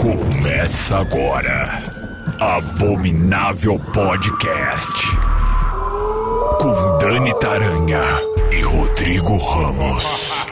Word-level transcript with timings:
Começa 0.00 0.98
agora. 0.98 1.68
Abominável 2.40 3.78
Podcast. 3.92 5.06
Com 6.58 6.98
Dani 6.98 7.32
Taranha 7.38 8.02
e 8.50 8.62
Rodrigo 8.62 9.36
Ramos. 9.36 10.44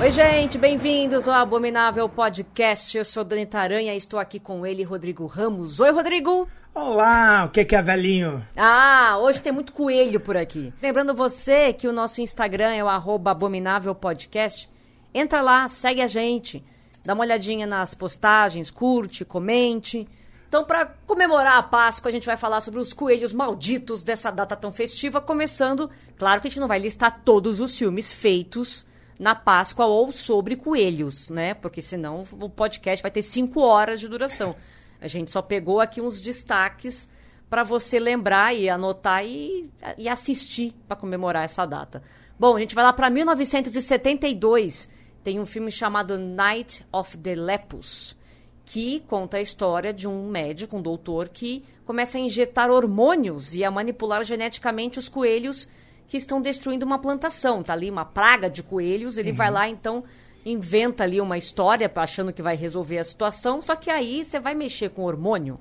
Oi, 0.00 0.10
gente, 0.12 0.56
bem-vindos 0.56 1.26
ao 1.26 1.34
Abominável 1.34 2.08
Podcast. 2.08 2.96
Eu 2.96 3.04
sou 3.04 3.24
Dani 3.24 3.44
Taranha 3.44 3.94
e 3.94 3.96
estou 3.96 4.20
aqui 4.20 4.38
com 4.38 4.64
ele, 4.64 4.84
Rodrigo 4.84 5.26
Ramos. 5.26 5.80
Oi, 5.80 5.90
Rodrigo. 5.90 6.48
Olá, 6.72 7.46
o 7.46 7.48
que, 7.48 7.64
que 7.64 7.74
é 7.74 7.82
velhinho? 7.82 8.46
Ah, 8.56 9.16
hoje 9.18 9.40
tem 9.40 9.50
muito 9.50 9.72
coelho 9.72 10.20
por 10.20 10.36
aqui. 10.36 10.72
Lembrando 10.80 11.12
você 11.12 11.72
que 11.72 11.88
o 11.88 11.92
nosso 11.92 12.20
Instagram 12.20 12.72
é 12.72 12.84
o 12.84 12.88
arroba 12.88 13.32
Abominável 13.32 13.96
Podcast. 13.96 14.70
Entra 15.12 15.40
lá, 15.40 15.66
segue 15.68 16.00
a 16.00 16.06
gente, 16.06 16.64
dá 17.04 17.14
uma 17.14 17.24
olhadinha 17.24 17.66
nas 17.66 17.94
postagens, 17.94 18.70
curte, 18.70 19.24
comente. 19.24 20.06
Então, 20.48 20.64
para 20.64 20.86
comemorar 21.06 21.56
a 21.56 21.62
Páscoa, 21.62 22.08
a 22.08 22.12
gente 22.12 22.26
vai 22.26 22.36
falar 22.36 22.60
sobre 22.60 22.80
os 22.80 22.92
coelhos 22.92 23.32
malditos 23.32 24.02
dessa 24.02 24.30
data 24.30 24.56
tão 24.56 24.72
festiva, 24.72 25.20
começando, 25.20 25.90
claro 26.16 26.40
que 26.40 26.48
a 26.48 26.50
gente 26.50 26.60
não 26.60 26.68
vai 26.68 26.78
listar 26.78 27.22
todos 27.24 27.60
os 27.60 27.76
filmes 27.76 28.10
feitos 28.10 28.86
na 29.18 29.34
Páscoa 29.34 29.86
ou 29.86 30.12
sobre 30.12 30.56
coelhos, 30.56 31.28
né? 31.28 31.52
Porque 31.54 31.82
senão 31.82 32.22
o 32.40 32.48
podcast 32.48 33.02
vai 33.02 33.10
ter 33.10 33.22
cinco 33.22 33.60
horas 33.60 34.00
de 34.00 34.08
duração. 34.08 34.54
A 35.00 35.06
gente 35.06 35.30
só 35.30 35.42
pegou 35.42 35.80
aqui 35.80 36.00
uns 36.00 36.20
destaques 36.20 37.08
para 37.48 37.62
você 37.62 37.98
lembrar 37.98 38.54
e 38.54 38.68
anotar 38.68 39.24
e, 39.24 39.70
e 39.96 40.08
assistir 40.08 40.74
para 40.86 40.96
comemorar 40.96 41.44
essa 41.44 41.64
data. 41.64 42.02
Bom, 42.38 42.56
a 42.56 42.60
gente 42.60 42.74
vai 42.74 42.84
lá 42.84 42.92
para 42.92 43.10
1972. 43.10 44.88
Tem 45.28 45.38
um 45.38 45.44
filme 45.44 45.70
chamado 45.70 46.16
Night 46.16 46.86
of 46.90 47.14
the 47.18 47.34
Lepus, 47.34 48.16
que 48.64 49.00
conta 49.00 49.36
a 49.36 49.42
história 49.42 49.92
de 49.92 50.08
um 50.08 50.26
médico, 50.26 50.74
um 50.74 50.80
doutor, 50.80 51.28
que 51.28 51.62
começa 51.84 52.16
a 52.16 52.20
injetar 52.22 52.70
hormônios 52.70 53.54
e 53.54 53.62
a 53.62 53.70
manipular 53.70 54.24
geneticamente 54.24 54.98
os 54.98 55.06
coelhos 55.06 55.68
que 56.06 56.16
estão 56.16 56.40
destruindo 56.40 56.86
uma 56.86 56.98
plantação. 56.98 57.62
Tá 57.62 57.74
ali 57.74 57.90
uma 57.90 58.06
praga 58.06 58.48
de 58.48 58.62
coelhos, 58.62 59.18
ele 59.18 59.32
uhum. 59.32 59.36
vai 59.36 59.50
lá 59.50 59.68
então 59.68 60.02
inventa 60.46 61.04
ali 61.04 61.20
uma 61.20 61.36
história 61.36 61.92
achando 61.94 62.32
que 62.32 62.40
vai 62.40 62.56
resolver 62.56 62.96
a 62.96 63.04
situação, 63.04 63.60
só 63.60 63.76
que 63.76 63.90
aí 63.90 64.24
você 64.24 64.40
vai 64.40 64.54
mexer 64.54 64.88
com 64.88 65.02
hormônio 65.02 65.60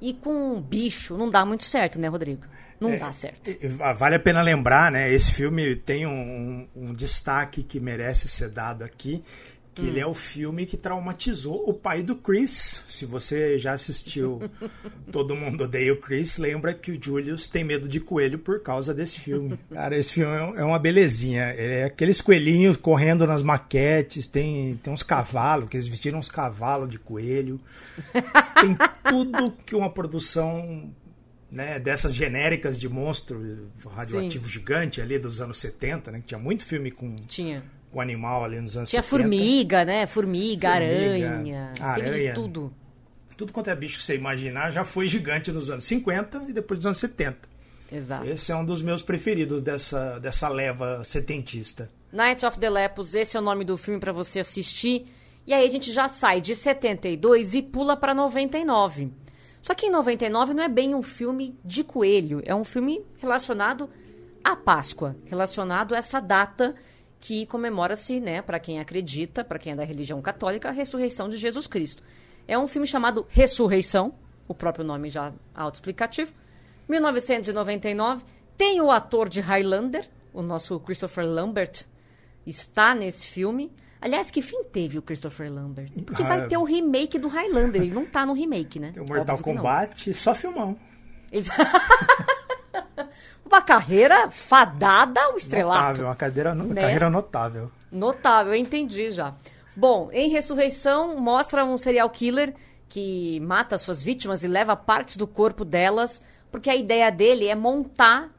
e 0.00 0.12
com 0.12 0.60
bicho, 0.60 1.16
não 1.16 1.30
dá 1.30 1.44
muito 1.44 1.62
certo, 1.62 2.00
né, 2.00 2.08
Rodrigo? 2.08 2.42
Não 2.82 2.90
é, 2.90 2.96
dá 2.96 3.12
certo. 3.12 3.50
Vale 3.96 4.16
a 4.16 4.20
pena 4.20 4.42
lembrar, 4.42 4.90
né? 4.90 5.12
Esse 5.12 5.32
filme 5.32 5.76
tem 5.76 6.06
um, 6.06 6.66
um 6.74 6.92
destaque 6.92 7.62
que 7.62 7.78
merece 7.78 8.26
ser 8.26 8.48
dado 8.48 8.82
aqui, 8.82 9.22
que 9.72 9.82
hum. 9.82 9.86
ele 9.86 10.00
é 10.00 10.06
o 10.06 10.14
filme 10.14 10.66
que 10.66 10.76
traumatizou 10.76 11.68
o 11.68 11.72
pai 11.72 12.02
do 12.02 12.16
Chris. 12.16 12.82
Se 12.88 13.06
você 13.06 13.58
já 13.58 13.72
assistiu 13.72 14.40
Todo 15.12 15.36
Mundo 15.36 15.64
Odeia 15.64 15.92
o 15.92 15.96
Chris, 15.96 16.38
lembra 16.38 16.74
que 16.74 16.90
o 16.90 16.98
Julius 17.00 17.46
tem 17.46 17.62
medo 17.62 17.88
de 17.88 18.00
coelho 18.00 18.38
por 18.38 18.60
causa 18.60 18.92
desse 18.92 19.20
filme. 19.20 19.58
Cara, 19.72 19.96
esse 19.96 20.14
filme 20.14 20.34
é, 20.34 20.60
é 20.60 20.64
uma 20.64 20.78
belezinha. 20.78 21.42
É 21.42 21.84
aqueles 21.84 22.20
coelhinhos 22.20 22.76
correndo 22.76 23.26
nas 23.26 23.42
maquetes, 23.42 24.26
tem, 24.26 24.76
tem 24.82 24.92
uns 24.92 25.04
cavalos, 25.04 25.68
que 25.68 25.76
eles 25.76 25.86
vestiram 25.86 26.18
uns 26.18 26.28
cavalos 26.28 26.90
de 26.90 26.98
coelho. 26.98 27.60
Tem 28.60 28.76
tudo 29.08 29.52
que 29.64 29.76
uma 29.76 29.88
produção 29.88 30.92
né, 31.52 31.78
dessas 31.78 32.14
genéricas 32.14 32.80
de 32.80 32.88
monstro 32.88 33.70
radioativo 33.94 34.46
Sim. 34.46 34.52
gigante 34.52 35.00
ali 35.00 35.18
dos 35.18 35.40
anos 35.40 35.58
70, 35.58 36.10
né? 36.10 36.20
Que 36.20 36.28
tinha 36.28 36.40
muito 36.40 36.64
filme 36.64 36.90
com... 36.90 37.14
Tinha 37.16 37.62
o 37.92 38.00
animal 38.00 38.42
ali 38.42 38.58
nos 38.58 38.74
anos 38.76 38.88
Tinha 38.88 39.02
70. 39.02 39.22
formiga, 39.22 39.84
né? 39.84 40.06
Formiga, 40.06 40.70
formiga 40.70 40.86
aranha, 40.86 41.74
aranha. 41.78 42.32
Tudo. 42.32 42.72
Tudo 43.36 43.52
quanto 43.52 43.68
é 43.68 43.76
bicho 43.76 43.98
que 43.98 44.04
você 44.04 44.16
imaginar 44.16 44.70
já 44.70 44.82
foi 44.82 45.06
gigante 45.08 45.52
nos 45.52 45.70
anos 45.70 45.84
50 45.84 46.44
e 46.48 46.52
depois 46.52 46.78
dos 46.78 46.86
anos 46.86 46.98
70. 46.98 47.36
Exato. 47.90 48.26
Esse 48.26 48.50
é 48.50 48.56
um 48.56 48.64
dos 48.64 48.80
meus 48.80 49.02
preferidos 49.02 49.60
dessa, 49.60 50.18
dessa 50.18 50.48
leva 50.48 51.04
setentista. 51.04 51.90
Night 52.10 52.44
of 52.46 52.58
the 52.58 52.70
Lepus, 52.70 53.14
esse 53.14 53.36
é 53.36 53.40
o 53.40 53.42
nome 53.42 53.64
do 53.64 53.76
filme 53.76 54.00
para 54.00 54.12
você 54.12 54.40
assistir. 54.40 55.06
E 55.46 55.52
aí 55.52 55.66
a 55.66 55.70
gente 55.70 55.92
já 55.92 56.08
sai 56.08 56.40
de 56.40 56.56
72 56.56 57.54
e 57.54 57.62
pula 57.62 57.96
para 57.96 58.14
99. 58.14 59.10
Só 59.62 59.74
que 59.74 59.86
em 59.86 59.90
99 59.90 60.52
não 60.52 60.62
é 60.64 60.68
bem 60.68 60.92
um 60.92 61.02
filme 61.02 61.56
de 61.64 61.84
coelho, 61.84 62.42
é 62.44 62.52
um 62.52 62.64
filme 62.64 63.00
relacionado 63.18 63.88
à 64.42 64.56
Páscoa, 64.56 65.16
relacionado 65.24 65.94
a 65.94 65.98
essa 65.98 66.20
data 66.20 66.74
que 67.20 67.46
comemora-se, 67.46 68.18
né, 68.18 68.42
para 68.42 68.58
quem 68.58 68.80
acredita, 68.80 69.44
para 69.44 69.60
quem 69.60 69.72
é 69.72 69.76
da 69.76 69.84
religião 69.84 70.20
católica, 70.20 70.68
a 70.68 70.72
ressurreição 70.72 71.28
de 71.28 71.36
Jesus 71.36 71.68
Cristo. 71.68 72.02
É 72.48 72.58
um 72.58 72.66
filme 72.66 72.88
chamado 72.88 73.24
Ressurreição, 73.28 74.12
o 74.48 74.54
próprio 74.54 74.84
nome 74.84 75.08
já 75.08 75.32
autoexplicativo. 75.54 76.34
1999, 76.88 78.24
tem 78.58 78.80
o 78.80 78.90
ator 78.90 79.28
de 79.28 79.40
Highlander, 79.40 80.10
o 80.34 80.42
nosso 80.42 80.80
Christopher 80.80 81.24
Lambert, 81.24 81.86
está 82.44 82.96
nesse 82.96 83.28
filme. 83.28 83.72
Aliás, 84.02 84.32
que 84.32 84.42
fim 84.42 84.64
teve 84.64 84.98
o 84.98 85.02
Christopher 85.02 85.50
Lambert? 85.50 85.92
Porque 86.04 86.24
ah, 86.24 86.26
vai 86.26 86.48
ter 86.48 86.56
o 86.56 86.64
remake 86.64 87.20
do 87.20 87.28
Highlander, 87.28 87.80
ele 87.80 87.92
não 87.92 88.04
tá 88.04 88.26
no 88.26 88.32
remake, 88.32 88.80
né? 88.80 88.90
Tem 88.92 89.00
o 89.00 89.06
Mortal 89.06 89.38
Kombat, 89.38 90.12
só 90.12 90.34
filmão. 90.34 90.76
Eles... 91.30 91.48
uma 93.46 93.62
carreira 93.62 94.28
fadada 94.28 95.22
ao 95.22 95.36
estrelato. 95.36 95.78
Notável, 95.78 96.06
uma 96.06 96.16
cadeira, 96.16 96.52
né? 96.52 96.82
carreira 96.82 97.08
notável. 97.08 97.70
Notável, 97.92 98.54
eu 98.54 98.58
entendi 98.58 99.12
já. 99.12 99.36
Bom, 99.76 100.10
em 100.12 100.28
Ressurreição 100.28 101.16
mostra 101.16 101.64
um 101.64 101.76
serial 101.76 102.10
killer 102.10 102.54
que 102.88 103.38
mata 103.38 103.78
suas 103.78 104.02
vítimas 104.02 104.42
e 104.42 104.48
leva 104.48 104.74
partes 104.74 105.16
do 105.16 105.28
corpo 105.28 105.64
delas, 105.64 106.24
porque 106.50 106.68
a 106.68 106.74
ideia 106.74 107.08
dele 107.12 107.46
é 107.46 107.54
montar 107.54 108.30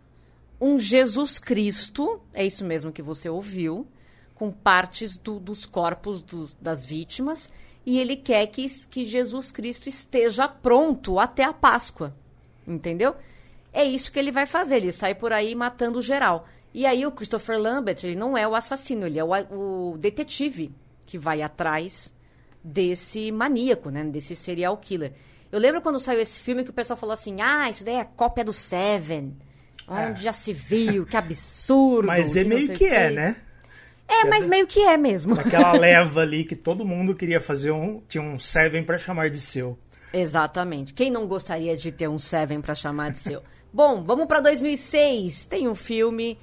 um 0.60 0.78
Jesus 0.78 1.40
Cristo, 1.40 2.22
é 2.34 2.46
isso 2.46 2.66
mesmo 2.66 2.92
que 2.92 3.02
você 3.02 3.30
ouviu, 3.30 3.88
com 4.36 4.52
partes 4.52 5.18
do, 5.18 5.40
dos 5.40 5.66
corpos 5.66 6.22
do, 6.22 6.50
das 6.60 6.86
vítimas, 6.86 7.50
e 7.86 8.00
ele 8.00 8.16
quer 8.16 8.48
que, 8.48 8.66
que 8.90 9.06
Jesus 9.06 9.52
Cristo 9.52 9.90
esteja 9.90 10.48
pronto 10.48 11.20
até 11.20 11.44
a 11.44 11.54
Páscoa, 11.54 12.16
entendeu? 12.68 13.16
É 13.72 13.84
isso 13.84 14.12
que 14.12 14.20
ele 14.20 14.32
vai 14.32 14.46
fazer, 14.46 14.78
ele 14.78 14.92
sai 14.92 15.16
por 15.16 15.34
aí 15.34 15.54
matando 15.56 16.02
geral. 16.02 16.48
E 16.74 16.86
aí 16.86 17.06
o 17.06 17.12
Christopher 17.12 17.60
Lambert, 17.60 18.00
ele 18.04 18.16
não 18.16 18.38
é 18.38 18.48
o 18.48 18.56
assassino, 18.56 19.06
ele 19.06 19.20
é 19.20 19.24
o, 19.24 19.32
o 19.52 19.98
detetive 19.98 20.74
que 21.06 21.18
vai 21.18 21.42
atrás 21.42 22.14
desse 22.64 23.32
maníaco, 23.32 23.90
né, 23.90 24.04
desse 24.04 24.36
serial 24.36 24.78
killer. 24.78 25.12
Eu 25.52 25.60
lembro 25.60 25.82
quando 25.82 26.00
saiu 26.00 26.20
esse 26.20 26.40
filme 26.40 26.64
que 26.64 26.72
o 26.72 26.74
pessoal 26.74 26.98
falou 26.98 27.14
assim: 27.14 27.42
"Ah, 27.42 27.70
isso 27.70 27.84
daí 27.84 27.96
é 27.96 28.04
cópia 28.04 28.44
do 28.44 28.54
Seven". 28.54 29.38
Onde 29.88 30.20
é. 30.20 30.24
já 30.24 30.34
se 30.34 30.54
viu, 30.54 31.06
que 31.06 31.18
absurdo. 31.18 32.08
Mas 32.08 32.36
é 32.36 32.44
meio 32.44 32.72
que 32.74 32.86
é, 32.86 33.12
né? 33.12 33.36
É, 34.08 34.26
mas 34.26 34.46
meio 34.46 34.68
que 34.68 34.80
é 34.80 34.98
mesmo. 34.98 35.40
Aquela 35.40 35.74
leva 35.78 36.22
ali 36.22 36.44
que 36.44 36.56
todo 36.56 36.86
mundo 36.86 37.16
queria 37.16 37.40
fazer 37.40 37.72
um. 37.72 38.02
Tinha 38.08 38.24
um 38.24 38.38
Seven 38.38 38.84
para 38.84 38.98
chamar 38.98 39.30
de 39.30 39.40
seu. 39.40 39.78
Exatamente. 40.14 40.94
Quem 40.94 41.10
não 41.10 41.26
gostaria 41.26 41.76
de 41.76 41.92
ter 41.92 42.08
um 42.08 42.20
Seven 42.20 42.62
para 42.62 42.76
chamar 42.76 43.12
de 43.12 43.20
seu? 43.20 43.42
Bom, 43.74 44.04
vamos 44.04 44.28
para 44.28 44.40
2006. 44.42 45.48
Tem 45.48 45.68
um 45.68 45.74
filme 45.74 46.38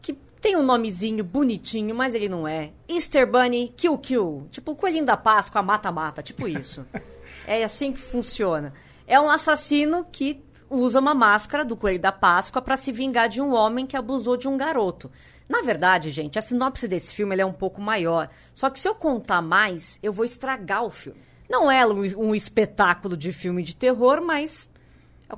que 0.00 0.12
tem 0.40 0.56
um 0.56 0.62
nomezinho 0.62 1.24
bonitinho, 1.24 1.94
mas 1.94 2.14
ele 2.14 2.28
não 2.28 2.46
é. 2.46 2.70
Easter 2.88 3.30
Bunny 3.30 3.74
Kill 3.76 3.98
Kill. 3.98 4.46
Tipo 4.50 4.72
o 4.72 4.76
Coelhinho 4.76 5.04
da 5.04 5.16
Páscoa, 5.16 5.62
mata-mata. 5.62 6.22
Tipo 6.22 6.46
isso. 6.46 6.86
é 7.46 7.64
assim 7.64 7.92
que 7.92 8.00
funciona. 8.00 8.72
É 9.06 9.18
um 9.18 9.30
assassino 9.30 10.06
que 10.12 10.40
usa 10.70 11.00
uma 11.00 11.14
máscara 11.14 11.64
do 11.64 11.76
Coelho 11.76 12.00
da 12.00 12.12
Páscoa 12.12 12.60
para 12.60 12.76
se 12.76 12.92
vingar 12.92 13.28
de 13.28 13.40
um 13.40 13.54
homem 13.54 13.86
que 13.86 13.96
abusou 13.96 14.36
de 14.36 14.48
um 14.48 14.56
garoto. 14.56 15.10
Na 15.48 15.62
verdade, 15.62 16.10
gente, 16.10 16.38
a 16.38 16.42
sinopse 16.42 16.86
desse 16.86 17.14
filme 17.14 17.36
é 17.36 17.46
um 17.46 17.52
pouco 17.52 17.80
maior. 17.80 18.28
Só 18.52 18.68
que 18.68 18.78
se 18.78 18.88
eu 18.88 18.94
contar 18.94 19.40
mais, 19.40 19.98
eu 20.02 20.12
vou 20.12 20.24
estragar 20.24 20.84
o 20.84 20.90
filme. 20.90 21.18
Não 21.48 21.70
é 21.70 21.86
um, 21.86 22.34
espetáculo 22.34 23.16
de 23.16 23.32
filme 23.32 23.62
de 23.62 23.74
terror, 23.74 24.20
mas 24.20 24.68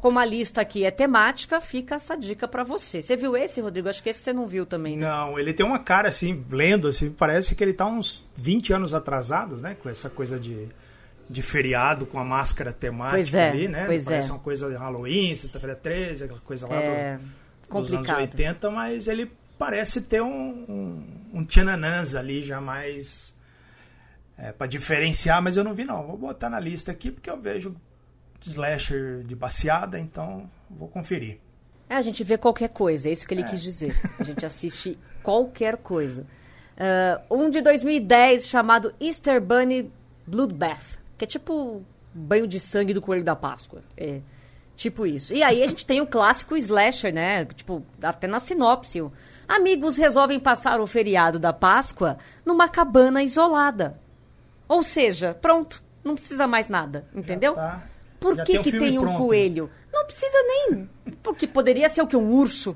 como 0.01 0.19
a 0.19 0.25
lista 0.25 0.61
aqui 0.61 0.85
é 0.85 0.91
temática, 0.91 1.61
fica 1.61 1.95
essa 1.95 2.17
dica 2.17 2.49
para 2.49 2.65
você. 2.65 3.01
Você 3.01 3.17
viu 3.17 3.37
esse, 3.37 3.61
Rodrigo? 3.61 3.89
Acho 3.89 4.03
que 4.03 4.09
esse 4.09 4.21
você 4.21 4.33
não 4.33 4.47
viu 4.47 4.67
também, 4.67 4.97
né? 4.97 5.07
Não, 5.07 5.39
ele 5.39 5.53
tem 5.53 5.65
uma 5.65 5.79
cara 5.79 6.09
assim, 6.09 6.45
lendo, 6.51 6.89
assim, 6.89 7.11
parece 7.11 7.55
que 7.55 7.63
ele 7.63 7.73
tá 7.73 7.87
uns 7.87 8.29
20 8.37 8.73
anos 8.73 8.93
atrasados, 8.93 9.63
né? 9.63 9.77
Com 9.81 9.89
essa 9.89 10.11
coisa 10.11 10.39
de, 10.39 10.69
de 11.31 11.43
feriado, 11.43 12.07
com 12.07 12.19
a 12.19 12.25
máscara 12.25 12.73
temática 12.73 13.17
pois 13.17 13.35
é, 13.35 13.51
ali, 13.51 13.69
né? 13.69 13.87
Pois 13.87 14.05
parece 14.05 14.29
é. 14.29 14.33
uma 14.33 14.41
coisa 14.41 14.69
de 14.69 14.75
Halloween, 14.75 15.37
sexta-feira 15.37 15.77
13, 15.77 16.25
aquela 16.25 16.41
coisa 16.41 16.67
lá 16.67 16.75
é, 16.77 17.19
do, 17.69 17.81
dos 17.81 17.93
anos 17.93 18.09
80, 18.09 18.71
mas 18.71 19.07
ele 19.07 19.31
parece 19.57 20.03
ter 20.03 20.21
um, 20.21 20.29
um, 20.29 21.05
um 21.33 21.45
tchananãs 21.45 22.15
ali 22.15 22.43
já 22.43 22.61
mais... 22.61 23.39
É, 24.37 24.53
para 24.53 24.67
diferenciar, 24.67 25.43
mas 25.43 25.59
eu 25.59 25.63
não 25.63 25.75
vi 25.75 25.85
não. 25.85 26.07
Vou 26.07 26.17
botar 26.17 26.49
na 26.49 26.59
lista 26.59 26.91
aqui 26.91 27.11
porque 27.11 27.29
eu 27.29 27.39
vejo 27.39 27.77
slasher 28.43 29.23
de 29.23 29.37
baseada, 29.37 29.99
então 29.99 30.51
vou 30.71 30.89
conferir. 30.89 31.39
É, 31.91 31.97
a 31.97 32.01
gente 32.01 32.25
vê 32.25 32.39
qualquer 32.39 32.71
coisa, 32.71 33.11
é 33.11 33.13
isso 33.13 33.29
que 33.29 33.35
ele 33.35 33.43
é. 33.43 33.45
quis 33.45 33.63
dizer. 33.63 33.95
A 34.19 34.25
gente 34.25 34.47
assiste 34.47 34.99
qualquer 35.23 35.77
coisa. 35.77 36.27
Ah, 36.81 37.21
um 37.31 37.51
de 37.51 37.61
2010 37.61 38.47
chamado 38.49 38.95
Easter 38.99 39.39
Bunny 39.39 39.93
Bloodbath, 40.27 41.00
que 41.21 41.25
é 41.25 41.27
tipo 41.27 41.85
banho 42.15 42.47
de 42.47 42.59
sangue 42.59 42.95
do 42.95 43.01
coelho 43.03 43.23
da 43.23 43.37
Páscoa. 43.37 43.83
É 43.95 44.21
tipo 44.75 45.05
isso. 45.05 45.35
E 45.35 45.43
aí 45.43 45.63
a 45.63 45.67
gente 45.67 45.85
tem 45.85 46.01
o 46.01 46.07
clássico 46.07 46.57
slasher, 46.57 47.13
né? 47.13 47.45
Tipo, 47.45 47.85
até 48.03 48.27
na 48.27 48.41
sinopse. 48.41 49.03
Amigos 49.47 49.99
resolvem 49.99 50.41
passar 50.41 50.81
o 50.81 50.87
feriado 50.87 51.39
da 51.39 51.53
Páscoa 51.53 52.17
numa 52.47 52.71
cabana 52.71 53.23
isolada. 53.23 54.01
Ou 54.67 54.83
seja, 54.83 55.35
pronto, 55.35 55.83
não 56.03 56.15
precisa 56.15 56.47
mais 56.47 56.71
nada, 56.71 57.07
entendeu? 57.15 57.55
tá. 57.55 57.83
Por 58.19 58.37
Já 58.37 58.45
que, 58.45 58.53
tem 58.53 58.61
um 58.61 58.63
que 58.63 58.79
tem 58.79 58.99
um 58.99 59.19
coelho? 59.19 59.71
Não 59.93 60.05
precisa 60.07 60.39
nem. 60.47 60.89
Porque 61.23 61.47
poderia 61.47 61.89
ser 61.89 62.01
o 62.03 62.07
que? 62.07 62.17
Um 62.17 62.33
urso. 62.33 62.75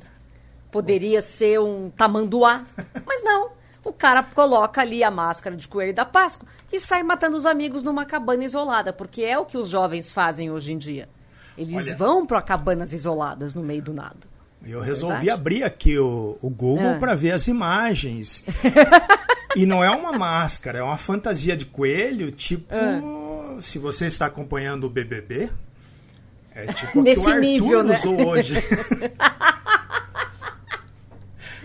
Poderia 0.70 1.22
ser 1.22 1.60
um 1.60 1.90
tamanduá. 1.90 2.66
Mas 3.06 3.22
não. 3.22 3.52
O 3.84 3.92
cara 3.92 4.22
coloca 4.22 4.80
ali 4.80 5.04
a 5.04 5.10
máscara 5.10 5.54
de 5.56 5.68
coelho 5.68 5.92
da 5.94 6.04
Páscoa 6.04 6.48
e 6.72 6.78
sai 6.80 7.02
matando 7.02 7.36
os 7.36 7.44
amigos 7.44 7.82
numa 7.82 8.04
cabana 8.04 8.44
isolada. 8.44 8.92
Porque 8.92 9.22
é 9.22 9.38
o 9.38 9.44
que 9.44 9.58
os 9.58 9.68
jovens 9.68 10.10
fazem 10.10 10.50
hoje 10.50 10.72
em 10.72 10.78
dia. 10.78 11.08
Eles 11.56 11.74
Olha. 11.88 11.96
vão 11.96 12.26
para 12.26 12.40
cabanas 12.42 12.92
isoladas 12.92 13.54
no 13.54 13.62
meio 13.62 13.82
do 13.82 13.92
nada. 13.92 14.32
Eu 14.66 14.82
é 14.82 14.86
resolvi 14.86 15.16
verdade? 15.16 15.30
abrir 15.30 15.62
aqui 15.62 15.98
o, 15.98 16.38
o 16.40 16.48
Google 16.48 16.94
Ah. 16.94 16.98
para 16.98 17.14
ver 17.14 17.32
as 17.32 17.46
imagens. 17.46 18.42
e 19.54 19.66
não 19.66 19.84
é 19.84 19.90
uma 19.90 20.12
máscara, 20.12 20.78
é 20.78 20.82
uma 20.82 20.96
fantasia 20.96 21.54
de 21.56 21.66
coelho, 21.66 22.32
tipo. 22.32 22.74
Ah. 22.74 23.60
Se 23.60 23.78
você 23.78 24.06
está 24.06 24.26
acompanhando 24.26 24.84
o 24.84 24.90
BBB, 24.90 25.48
é 26.54 26.66
tipo 26.72 27.00
o 27.00 27.04
que 27.04 27.10
Nesse 27.10 27.20
o 27.20 27.28
Arthur 27.28 27.40
nível, 27.40 27.82
né? 27.84 27.98
usou 27.98 28.26
hoje. 28.28 28.54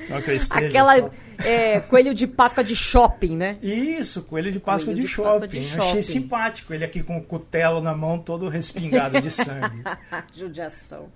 Esteja 0.09 0.67
Aquela 0.67 1.11
é, 1.37 1.79
coelho 1.81 2.13
de 2.13 2.25
Páscoa 2.27 2.63
de 2.63 2.75
shopping, 2.75 3.37
né? 3.37 3.57
Isso, 3.61 4.23
coelho 4.23 4.51
de 4.51 4.59
Páscoa, 4.59 4.87
Coelho 4.87 5.01
de, 5.01 5.07
de 5.07 5.13
shopping. 5.13 5.29
Páscoa 5.29 5.47
de 5.47 5.57
Eu 5.57 5.61
Achei 5.61 5.81
shopping. 5.81 6.01
simpático 6.01 6.73
ele 6.73 6.83
aqui 6.83 7.03
com 7.03 7.17
o 7.17 7.23
cutelo 7.23 7.81
na 7.81 7.95
mão, 7.95 8.17
todo 8.19 8.49
respingado 8.49 9.21
de 9.21 9.31
sangue. 9.31 9.83
Judiação. 10.35 11.11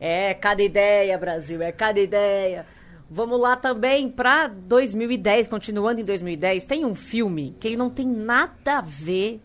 É, 0.00 0.34
cada 0.34 0.62
ideia, 0.62 1.16
Brasil, 1.16 1.62
é 1.62 1.72
cada 1.72 2.00
ideia. 2.00 2.66
Vamos 3.08 3.40
lá 3.40 3.56
também 3.56 4.08
para 4.08 4.48
2010, 4.48 5.46
continuando 5.46 6.00
em 6.00 6.04
2010, 6.04 6.64
tem 6.64 6.84
um 6.84 6.94
filme 6.94 7.54
que 7.60 7.68
ele 7.68 7.76
não 7.76 7.90
tem 7.90 8.06
nada 8.06 8.78
a 8.78 8.80
ver 8.80 9.40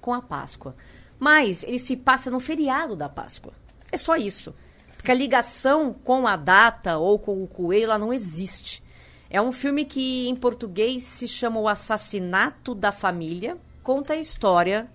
com 0.00 0.12
a 0.12 0.20
Páscoa. 0.20 0.74
Mas 1.18 1.64
ele 1.64 1.78
se 1.78 1.96
passa 1.96 2.30
no 2.30 2.40
feriado 2.40 2.94
da 2.94 3.08
Páscoa. 3.08 3.52
É 3.90 3.96
só 3.96 4.16
isso. 4.16 4.54
Porque 5.04 5.12
a 5.12 5.14
ligação 5.14 5.92
com 5.92 6.26
a 6.26 6.34
data 6.34 6.96
ou 6.96 7.18
com 7.18 7.42
o 7.42 7.46
coelho 7.46 7.84
ela 7.84 7.98
não 7.98 8.10
existe. 8.10 8.82
É 9.28 9.38
um 9.38 9.52
filme 9.52 9.84
que 9.84 10.26
em 10.26 10.34
português 10.34 11.02
se 11.02 11.28
chama 11.28 11.60
O 11.60 11.68
Assassinato 11.68 12.74
da 12.74 12.90
Família. 12.90 13.58
Conta 13.82 14.14
a 14.14 14.16
história 14.16 14.88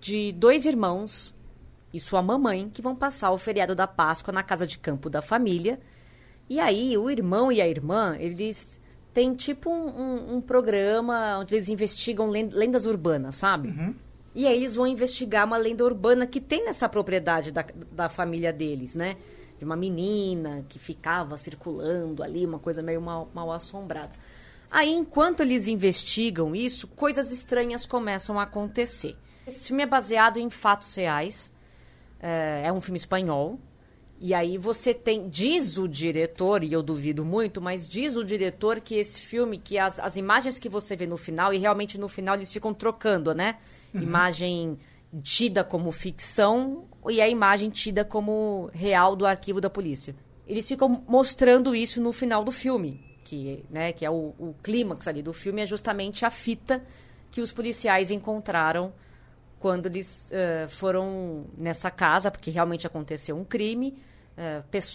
de 0.00 0.30
dois 0.30 0.66
irmãos 0.66 1.34
e 1.92 1.98
sua 1.98 2.22
mamãe 2.22 2.70
que 2.72 2.80
vão 2.80 2.94
passar 2.94 3.32
o 3.32 3.38
feriado 3.38 3.74
da 3.74 3.88
Páscoa 3.88 4.32
na 4.32 4.44
casa 4.44 4.68
de 4.68 4.78
campo 4.78 5.10
da 5.10 5.20
família. 5.20 5.80
E 6.48 6.60
aí, 6.60 6.96
o 6.96 7.10
irmão 7.10 7.50
e 7.50 7.60
a 7.60 7.66
irmã, 7.66 8.16
eles 8.20 8.80
têm 9.12 9.34
tipo 9.34 9.68
um, 9.68 9.88
um- 9.88 10.36
um 10.36 10.40
programa 10.40 11.38
onde 11.40 11.56
eles 11.56 11.68
investigam 11.68 12.28
len- 12.30 12.50
lendas 12.52 12.86
urbanas, 12.86 13.34
sabe? 13.34 13.70
E 14.32 14.46
aí 14.46 14.54
eles 14.58 14.76
vão 14.76 14.86
investigar 14.86 15.44
uma 15.44 15.56
lenda 15.56 15.82
urbana 15.82 16.24
que 16.24 16.40
tem 16.40 16.64
nessa 16.66 16.88
propriedade 16.88 17.50
da, 17.50 17.64
da 17.90 18.08
família 18.08 18.52
deles, 18.52 18.94
né? 18.94 19.16
De 19.58 19.64
uma 19.64 19.76
menina 19.76 20.64
que 20.68 20.78
ficava 20.78 21.36
circulando 21.36 22.22
ali, 22.22 22.44
uma 22.44 22.58
coisa 22.58 22.82
meio 22.82 23.00
mal, 23.00 23.30
mal 23.34 23.50
assombrada. 23.52 24.12
Aí, 24.70 24.92
enquanto 24.92 25.40
eles 25.40 25.68
investigam 25.68 26.54
isso, 26.54 26.88
coisas 26.88 27.30
estranhas 27.30 27.86
começam 27.86 28.38
a 28.38 28.42
acontecer. 28.42 29.16
Esse 29.46 29.68
filme 29.68 29.84
é 29.84 29.86
baseado 29.86 30.38
em 30.38 30.50
fatos 30.50 30.94
reais. 30.94 31.52
É, 32.20 32.62
é 32.64 32.72
um 32.72 32.80
filme 32.80 32.98
espanhol. 32.98 33.58
E 34.18 34.32
aí 34.34 34.56
você 34.58 34.94
tem. 34.94 35.28
Diz 35.28 35.78
o 35.78 35.86
diretor, 35.86 36.64
e 36.64 36.72
eu 36.72 36.82
duvido 36.82 37.24
muito, 37.24 37.60
mas 37.60 37.86
diz 37.86 38.16
o 38.16 38.24
diretor 38.24 38.80
que 38.80 38.94
esse 38.94 39.20
filme, 39.20 39.58
que 39.58 39.78
as, 39.78 40.00
as 40.00 40.16
imagens 40.16 40.58
que 40.58 40.68
você 40.68 40.96
vê 40.96 41.06
no 41.06 41.16
final, 41.16 41.52
e 41.52 41.58
realmente 41.58 41.98
no 41.98 42.08
final 42.08 42.34
eles 42.34 42.52
ficam 42.52 42.72
trocando, 42.72 43.34
né? 43.34 43.56
Imagem 43.94 44.78
tida 45.22 45.62
como 45.62 45.92
ficção 45.92 46.84
e 47.10 47.20
a 47.20 47.28
imagem 47.28 47.70
tida 47.70 48.04
como 48.04 48.70
real 48.72 49.14
do 49.16 49.26
arquivo 49.26 49.60
da 49.60 49.70
polícia. 49.70 50.14
Eles 50.46 50.66
ficam 50.68 51.02
mostrando 51.08 51.74
isso 51.74 52.00
no 52.00 52.12
final 52.12 52.44
do 52.44 52.52
filme, 52.52 53.00
que, 53.24 53.64
né, 53.70 53.92
que 53.92 54.04
é 54.04 54.10
o, 54.10 54.34
o 54.38 54.54
clímax 54.62 55.08
ali 55.08 55.22
do 55.22 55.32
filme, 55.32 55.62
é 55.62 55.66
justamente 55.66 56.24
a 56.24 56.30
fita 56.30 56.82
que 57.30 57.40
os 57.40 57.52
policiais 57.52 58.10
encontraram 58.10 58.92
quando 59.58 59.86
eles 59.86 60.28
eh, 60.30 60.66
foram 60.68 61.46
nessa 61.56 61.90
casa, 61.90 62.30
porque 62.30 62.50
realmente 62.50 62.86
aconteceu 62.86 63.36
um 63.36 63.44
crime. 63.44 63.96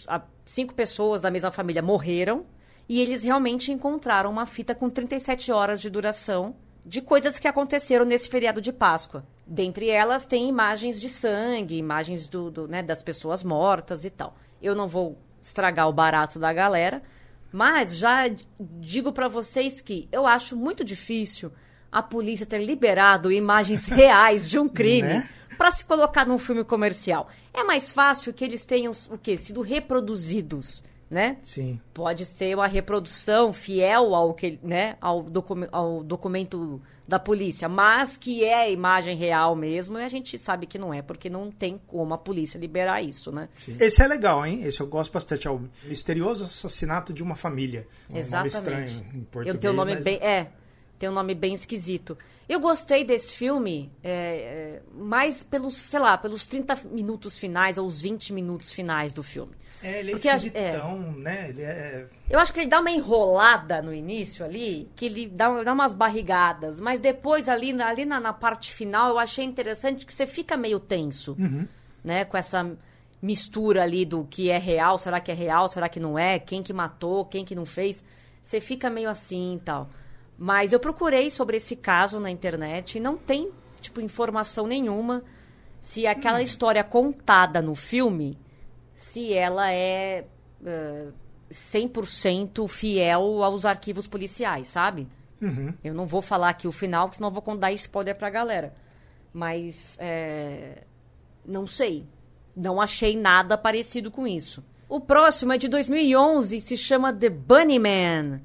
a- 0.08 0.22
cinco 0.46 0.74
pessoas 0.74 1.22
da 1.22 1.32
mesma 1.32 1.52
família 1.52 1.82
morreram 1.82 2.46
e 2.88 3.02
eles 3.02 3.24
realmente 3.24 3.72
encontraram 3.72 4.30
uma 4.30 4.46
fita 4.46 4.76
com 4.76 4.90
37 4.90 5.52
horas 5.52 5.82
de 5.82 5.90
duração 5.90 6.56
de 6.86 7.02
coisas 7.02 7.38
que 7.38 7.48
aconteceram 7.48 8.06
nesse 8.06 8.30
feriado 8.30 8.62
de 8.62 8.74
Páscoa. 8.74 9.24
Dentre 9.46 9.90
elas 9.90 10.26
tem 10.26 10.48
imagens 10.48 11.00
de 11.00 11.10
sangue, 11.10 11.78
imagens 11.78 12.28
do, 12.28 12.50
do, 12.50 12.68
né, 12.68 12.82
das 12.82 13.04
pessoas 13.04 13.44
mortas 13.44 14.04
e 14.06 14.10
tal. 14.10 14.36
Eu 14.62 14.76
não 14.76 14.88
vou 14.88 15.18
estragar 15.42 15.88
o 15.88 15.94
barato 15.94 16.40
da 16.40 16.52
galera, 16.54 17.02
mas 17.52 17.96
já 17.98 18.30
digo 18.60 19.12
pra 19.12 19.28
vocês 19.28 19.82
que 19.82 20.08
eu 20.12 20.26
acho 20.26 20.56
muito 20.56 20.84
difícil 20.84 21.52
a 21.92 22.02
polícia 22.02 22.46
ter 22.46 22.64
liberado 22.64 23.32
imagens 23.32 23.88
reais 23.90 24.50
de 24.50 24.58
um 24.58 24.70
crime 24.70 25.10
Né? 25.10 25.30
pra 25.58 25.70
se 25.70 25.86
colocar 25.86 26.26
num 26.26 26.40
filme 26.40 26.64
comercial. 26.64 27.28
É 27.54 27.64
mais 27.64 27.92
fácil 27.92 28.34
que 28.34 28.44
eles 28.44 28.66
tenham 28.66 28.92
o 29.12 29.18
quê? 29.18 29.38
Sido 29.38 29.62
reproduzidos, 29.62 30.84
né? 31.12 31.38
Sim. 31.44 31.78
Pode 31.94 32.26
ser 32.26 32.56
uma 32.56 32.66
reprodução 32.68 33.52
fiel 33.52 34.16
ao 34.16 34.34
que, 34.34 34.58
né, 34.64 34.96
ao, 35.02 35.22
docu- 35.22 35.68
ao 35.72 36.02
documento 36.02 36.82
da 37.06 37.20
polícia, 37.20 37.68
mas 37.68 38.16
que 38.16 38.46
é 38.46 38.72
imagem 38.72 39.18
real 39.18 39.54
mesmo, 39.54 40.00
e 40.00 40.04
a 40.04 40.08
gente 40.08 40.38
sabe 40.38 40.66
que 40.66 40.80
não 40.80 40.94
é, 40.94 41.02
porque 41.02 41.30
não 41.30 41.52
tem 41.52 41.78
como 41.86 42.14
a 42.14 42.18
polícia 42.18 42.58
liberar 42.58 43.02
isso, 43.02 43.30
né? 43.34 43.50
Esse 43.78 44.02
é 44.02 44.08
legal, 44.08 44.46
hein? 44.46 44.62
Esse 44.64 44.80
eu 44.80 44.88
gosto 44.88 45.12
bastante. 45.12 45.46
É 45.46 45.52
o 45.52 45.68
misterioso 45.84 46.46
assassinato 46.46 47.12
de 47.12 47.22
uma 47.22 47.36
família. 47.36 47.86
Um 48.10 48.18
Exatamente. 48.18 48.54
nome 48.56 48.86
estranho 48.86 49.06
em 49.14 49.24
português. 49.26 49.56
Eu 49.56 49.60
tenho 49.60 49.74
um 49.74 49.76
nome 49.76 49.96
mas- 49.96 50.04
bem. 50.06 50.16
É, 50.22 50.48
tem 51.02 51.10
um 51.10 51.14
nome 51.14 51.34
bem 51.34 51.56
esquisito. 51.56 52.16
Eu 52.48 52.60
gostei 52.60 53.04
desse 53.04 53.36
filme 53.36 53.92
é, 54.04 54.12
é, 54.12 54.82
mais 54.94 55.42
pelos, 55.42 55.74
sei 55.74 56.00
lá, 56.00 56.16
pelos 56.16 56.46
30 56.46 56.76
minutos 56.92 57.40
finais 57.40 57.80
ou 57.80 57.88
os 57.88 58.00
20 58.00 58.32
minutos 58.32 58.72
finais 58.72 59.12
do 59.12 59.24
filme. 59.24 59.54
É, 59.82 60.00
ele 60.00 60.12
é 60.12 60.14
Porque 60.14 60.30
esquisitão, 60.30 61.00
né? 61.14 61.50
Ele 61.50 61.64
é... 61.64 62.06
Eu 62.30 62.38
acho 62.38 62.54
que 62.54 62.60
ele 62.60 62.70
dá 62.70 62.80
uma 62.80 62.92
enrolada 62.92 63.82
no 63.82 63.92
início 63.92 64.46
ali, 64.46 64.92
que 64.96 65.08
ele 65.08 65.26
dá, 65.26 65.64
dá 65.64 65.74
umas 65.74 65.96
barrigadas, 65.96 66.80
mas 66.80 67.00
depois 67.00 67.50
ali, 67.50 67.74
ali 67.82 68.06
na, 68.06 68.20
na 68.20 68.32
parte 68.32 68.72
final 68.72 69.10
eu 69.10 69.18
achei 69.18 69.44
interessante 69.44 70.06
que 70.06 70.14
você 70.14 70.28
fica 70.28 70.56
meio 70.56 70.80
tenso, 70.80 71.36
né? 72.04 72.26
Com 72.26 72.38
essa 72.38 72.78
mistura 73.20 73.82
ali 73.82 74.06
do 74.06 74.24
que 74.26 74.52
é 74.52 74.60
real, 74.60 75.00
será 75.00 75.20
que 75.20 75.32
é 75.32 75.34
real, 75.34 75.68
será 75.68 75.90
que 75.90 76.00
não 76.00 76.18
é, 76.18 76.38
quem 76.38 76.62
que 76.62 76.72
matou, 76.72 77.26
quem 77.26 77.44
que 77.44 77.56
não 77.56 77.66
fez. 77.66 78.06
Você 78.44 78.62
fica 78.62 78.88
meio 78.88 79.10
assim 79.10 79.56
e 79.56 79.60
tal. 79.62 79.90
Mas 80.44 80.74
eu 80.74 80.80
procurei 80.80 81.30
sobre 81.30 81.58
esse 81.58 81.76
caso 81.76 82.20
na 82.20 82.32
internet 82.32 82.98
e 82.98 83.00
não 83.00 83.16
tem, 83.16 83.52
tipo, 83.80 84.02
informação 84.02 84.66
nenhuma 84.66 85.24
se 85.80 86.08
aquela 86.08 86.42
história 86.42 86.84
contada 86.84 87.62
no 87.62 87.76
filme, 87.76 88.40
se 88.92 89.32
ela 89.34 89.72
é 89.72 90.26
eh, 90.66 91.08
100% 91.52 92.68
fiel 92.68 93.44
aos 93.44 93.66
arquivos 93.66 94.08
policiais, 94.08 94.68
sabe? 94.68 95.08
Uhum. 95.40 95.74
Eu 95.84 95.94
não 95.94 96.08
vou 96.08 96.24
falar 96.24 96.50
aqui 96.50 96.68
o 96.68 96.72
final, 96.72 97.06
porque 97.06 97.18
senão 97.18 97.30
eu 97.30 97.34
vou 97.34 97.42
con- 97.44 97.56
dar 97.58 97.72
spoiler 97.74 98.16
pra 98.18 98.32
galera. 98.32 98.74
Mas, 99.32 99.96
é, 100.00 100.84
não 101.46 101.68
sei. 101.68 102.08
Não 102.56 102.82
achei 102.82 103.16
nada 103.16 103.58
parecido 103.60 104.10
com 104.10 104.28
isso. 104.28 104.64
O 104.90 105.00
próximo 105.00 105.54
é 105.54 105.58
de 105.58 105.68
2011 105.68 106.58
e 106.58 106.60
se 106.60 106.76
chama 106.76 107.14
The 107.14 107.30
Bunnyman, 107.30 108.42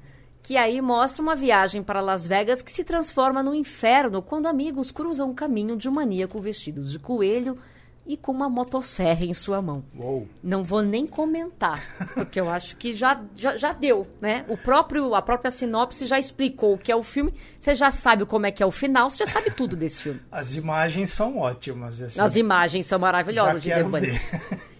que 0.47 0.55
aí 0.55 0.79
mostra 0.79 1.21
uma 1.21 1.35
viagem 1.35 1.83
para 1.83 1.99
Las 1.99 2.25
Vegas 2.25 2.61
que 2.61 2.71
se 2.71 2.81
transforma 2.81 3.43
no 3.43 3.53
inferno 3.53 4.21
quando 4.21 4.45
amigos 4.45 4.91
cruzam 4.91 5.29
o 5.29 5.33
caminho 5.33 5.75
de 5.75 5.89
um 5.89 5.91
maníaco 5.91 6.39
vestido 6.39 6.85
de 6.85 6.97
coelho 6.97 7.57
e 8.05 8.15
com 8.15 8.31
uma 8.31 8.47
motosserra 8.47 9.25
em 9.25 9.33
sua 9.33 9.61
mão. 9.61 9.83
Uou. 9.93 10.25
Não 10.41 10.63
vou 10.63 10.81
nem 10.81 11.05
comentar, 11.05 11.83
porque 12.13 12.39
eu 12.39 12.49
acho 12.49 12.77
que 12.77 12.93
já, 12.93 13.21
já, 13.35 13.57
já 13.57 13.73
deu, 13.73 14.07
né? 14.21 14.45
O 14.47 14.55
próprio, 14.55 15.13
a 15.15 15.21
própria 15.21 15.51
sinopse 15.51 16.05
já 16.05 16.17
explicou 16.17 16.75
o 16.75 16.77
que 16.77 16.93
é 16.93 16.95
o 16.95 17.03
filme. 17.03 17.33
Você 17.59 17.73
já 17.73 17.91
sabe 17.91 18.25
como 18.25 18.45
é 18.45 18.51
que 18.51 18.63
é 18.63 18.65
o 18.65 18.71
final, 18.71 19.09
você 19.09 19.25
já 19.25 19.27
sabe 19.29 19.51
tudo 19.51 19.75
desse 19.75 20.01
filme. 20.01 20.21
As 20.31 20.55
imagens 20.55 21.11
são 21.11 21.39
ótimas. 21.39 22.01
assim. 22.01 22.21
As 22.21 22.37
imagens 22.37 22.85
são 22.85 22.97
maravilhosas 22.97 23.61
de. 23.61 23.69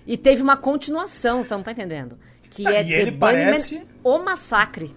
E 0.07 0.15
teve 0.15 0.41
uma 0.41 0.55
continuação, 0.55 1.43
você 1.43 1.53
não 1.53 1.62
tá 1.62 1.74
entendendo? 1.74 2.17
Que 2.50 2.66
é 2.68 2.82
e 2.82 2.86
The 2.86 2.94
ele 2.94 3.12
Bunnyman, 3.12 3.46
parece- 3.46 3.82
o 4.04 4.18
massacre. 4.20 4.96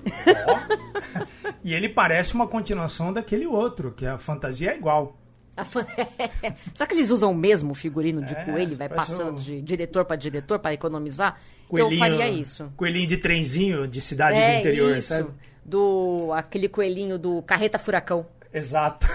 E 1.65 1.75
ele 1.75 1.89
parece 1.89 2.35
uma 2.35 2.47
continuação 2.47 3.13
daquele 3.13 3.47
outro, 3.47 3.93
que 3.93 4.07
a 4.07 4.19
fantasia 4.19 4.73
é 4.73 4.77
igual. 4.77 5.17
Fan- 5.65 5.85
Será 6.75 6.87
que 6.87 6.95
eles 6.95 7.11
usam 7.11 7.33
o 7.33 7.35
mesmo 7.35 7.75
figurino 7.75 8.25
de 8.25 8.35
É, 8.35 8.45
coelho? 8.45 8.77
Vai 8.77 8.89
passando 8.89 9.37
o- 9.37 9.41
de 9.41 9.61
diretor 9.61 10.05
para 10.07 10.17
diretor 10.17 10.59
para 10.59 10.73
economizar? 10.73 11.39
Coelhinho, 11.69 11.93
Eu 11.95 11.99
faria 11.99 12.29
isso. 12.31 12.73
Coelhinho 12.77 13.07
de 13.07 13.17
trenzinho 13.19 13.87
de 13.87 14.01
cidade 14.01 14.39
é 14.39 14.55
do 14.55 14.59
interior, 14.61 14.97
isso. 14.97 15.09
sabe? 15.09 15.31
Do 15.65 16.33
aquele 16.33 16.69
coelhinho 16.69 17.19
do 17.19 17.43
Carreta 17.43 17.79
Furacão. 17.79 18.27
Exato. 18.55 19.07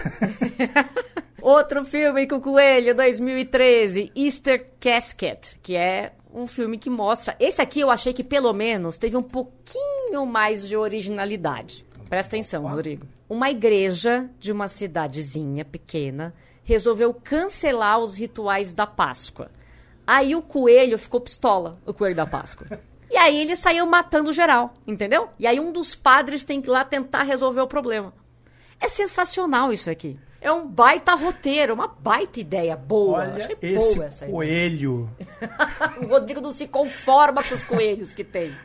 Outro 1.41 1.83
filme 1.85 2.27
com 2.27 2.39
coelho, 2.41 2.95
2013, 2.95 4.11
Easter 4.15 4.67
Casket, 4.79 5.55
que 5.61 5.75
é 5.75 6.13
um 6.35 6.45
filme 6.45 6.77
que 6.77 6.89
mostra. 6.89 7.35
Esse 7.39 7.61
aqui 7.61 7.79
eu 7.79 7.89
achei 7.89 8.11
que 8.11 8.23
pelo 8.23 8.51
menos 8.51 8.97
teve 8.97 9.15
um 9.15 9.23
pouquinho 9.23 10.25
mais 10.25 10.67
de 10.67 10.75
originalidade. 10.75 11.85
Presta 12.09 12.35
atenção, 12.35 12.67
Rodrigo. 12.67 13.07
Uma 13.29 13.49
igreja 13.49 14.29
de 14.37 14.51
uma 14.51 14.67
cidadezinha 14.67 15.63
pequena 15.63 16.33
resolveu 16.63 17.13
cancelar 17.13 17.99
os 17.99 18.17
rituais 18.17 18.73
da 18.73 18.85
Páscoa. 18.85 19.49
Aí 20.05 20.35
o 20.35 20.41
coelho 20.41 20.97
ficou 20.99 21.21
pistola, 21.21 21.79
o 21.85 21.93
coelho 21.93 22.15
da 22.15 22.27
Páscoa. 22.27 22.79
E 23.07 23.17
aí 23.17 23.39
ele 23.39 23.55
saiu 23.55 23.85
matando 23.85 24.33
geral, 24.33 24.73
entendeu? 24.85 25.29
E 25.37 25.45
aí 25.45 25.59
um 25.59 25.71
dos 25.71 25.93
padres 25.93 26.43
tem 26.43 26.59
que 26.59 26.67
ir 26.67 26.71
lá 26.71 26.83
tentar 26.83 27.21
resolver 27.21 27.61
o 27.61 27.67
problema. 27.67 28.11
É 28.79 28.89
sensacional 28.89 29.71
isso 29.71 29.89
aqui. 29.91 30.19
É 30.45 30.51
um 30.51 30.67
baita 30.67 31.15
roteiro, 31.15 31.73
uma 31.73 31.87
baita 31.87 32.39
ideia 32.39 32.75
boa. 32.77 33.21
Olha 33.21 33.33
Achei 33.33 33.57
esse 33.63 33.95
boa 33.95 34.05
essa 34.05 34.25
ideia. 34.25 34.31
coelho. 34.31 35.09
O 36.03 36.05
Rodrigo 36.05 36.39
não 36.39 36.51
se 36.51 36.67
conforma 36.67 37.43
com 37.43 37.55
os 37.55 37.63
coelhos 37.63 38.13
que 38.13 38.23
tem. 38.23 38.55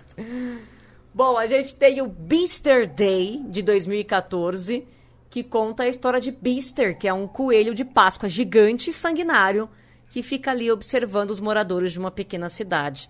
Bom, 1.15 1.39
a 1.39 1.47
gente 1.47 1.75
tem 1.75 2.03
o 2.03 2.07
Beaster 2.07 2.87
Day 2.87 3.43
de 3.49 3.63
2014, 3.63 4.87
que 5.31 5.43
conta 5.43 5.85
a 5.85 5.89
história 5.89 6.21
de 6.21 6.31
Beaster, 6.31 6.99
que 6.99 7.09
é 7.09 7.15
um 7.15 7.27
coelho 7.27 7.75
de 7.75 7.85
Páscoa 7.87 8.29
gigante 8.29 8.91
e 8.91 8.93
sanguinário 8.93 9.67
que 10.11 10.23
fica 10.23 10.51
ali 10.51 10.71
observando 10.71 11.31
os 11.31 11.41
moradores 11.41 11.93
de 11.93 11.99
uma 11.99 12.11
pequena 12.11 12.51
cidade. 12.51 13.09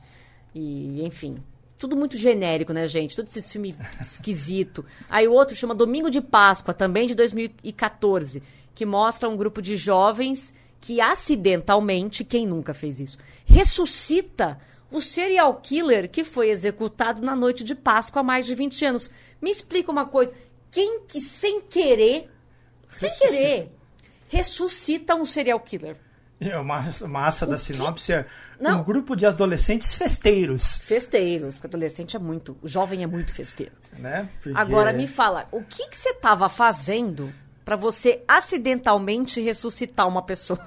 E, 0.54 1.04
enfim, 1.04 1.38
tudo 1.80 1.96
muito 1.96 2.14
genérico, 2.14 2.74
né, 2.74 2.86
gente? 2.86 3.16
Todo 3.16 3.26
esse 3.26 3.50
filme 3.50 3.74
esquisito. 3.98 4.84
Aí 5.08 5.26
o 5.26 5.32
outro 5.32 5.56
chama 5.56 5.74
Domingo 5.74 6.10
de 6.10 6.20
Páscoa, 6.20 6.74
também 6.74 7.08
de 7.08 7.14
2014, 7.14 8.42
que 8.80 8.87
mostra 8.87 9.28
um 9.28 9.37
grupo 9.37 9.60
de 9.60 9.76
jovens 9.76 10.54
que 10.80 11.02
acidentalmente, 11.02 12.25
quem 12.25 12.46
nunca 12.46 12.72
fez 12.72 12.99
isso, 12.99 13.18
ressuscita 13.44 14.58
o 14.90 15.02
serial 15.02 15.56
killer 15.56 16.08
que 16.10 16.25
foi 16.25 16.49
executado 16.49 17.20
na 17.20 17.37
noite 17.37 17.62
de 17.62 17.75
Páscoa 17.75 18.20
há 18.20 18.22
mais 18.22 18.46
de 18.46 18.54
20 18.54 18.82
anos. 18.87 19.10
Me 19.38 19.50
explica 19.50 19.92
uma 19.92 20.06
coisa. 20.06 20.32
Quem 20.70 21.00
que 21.06 21.20
sem 21.20 21.60
querer, 21.60 22.30
sem 22.88 23.10
Ressuscita. 23.10 23.28
querer, 23.34 23.72
ressuscita 24.30 25.14
um 25.14 25.26
serial 25.26 25.60
killer? 25.60 25.96
É, 26.40 26.56
Uma 26.56 26.90
massa 27.06 27.46
da 27.46 27.58
sinopse 27.58 28.14
é 28.14 28.25
Não. 28.58 28.80
um 28.80 28.82
grupo 28.82 29.14
de 29.14 29.26
adolescentes 29.26 29.92
festeiros, 29.94 30.78
Festeiros, 30.78 31.56
porque 31.58 31.66
adolescente 31.66 32.16
é 32.16 32.18
muito, 32.18 32.56
o 32.62 32.66
jovem 32.68 33.02
é 33.02 33.06
muito 33.06 33.34
festeiro. 33.34 33.72
né? 33.99 34.26
Porque 34.42 34.58
Agora 34.58 34.90
me 34.90 35.06
fala, 35.06 35.46
o 35.52 35.62
que 35.62 35.87
que 35.88 35.96
você 35.99 36.12
estava 36.12 36.49
fazendo 36.49 37.30
para 37.64 37.76
você 37.76 38.23
acidentalmente 38.26 39.40
ressuscitar 39.40 40.07
uma 40.09 40.23
pessoa? 40.23 40.59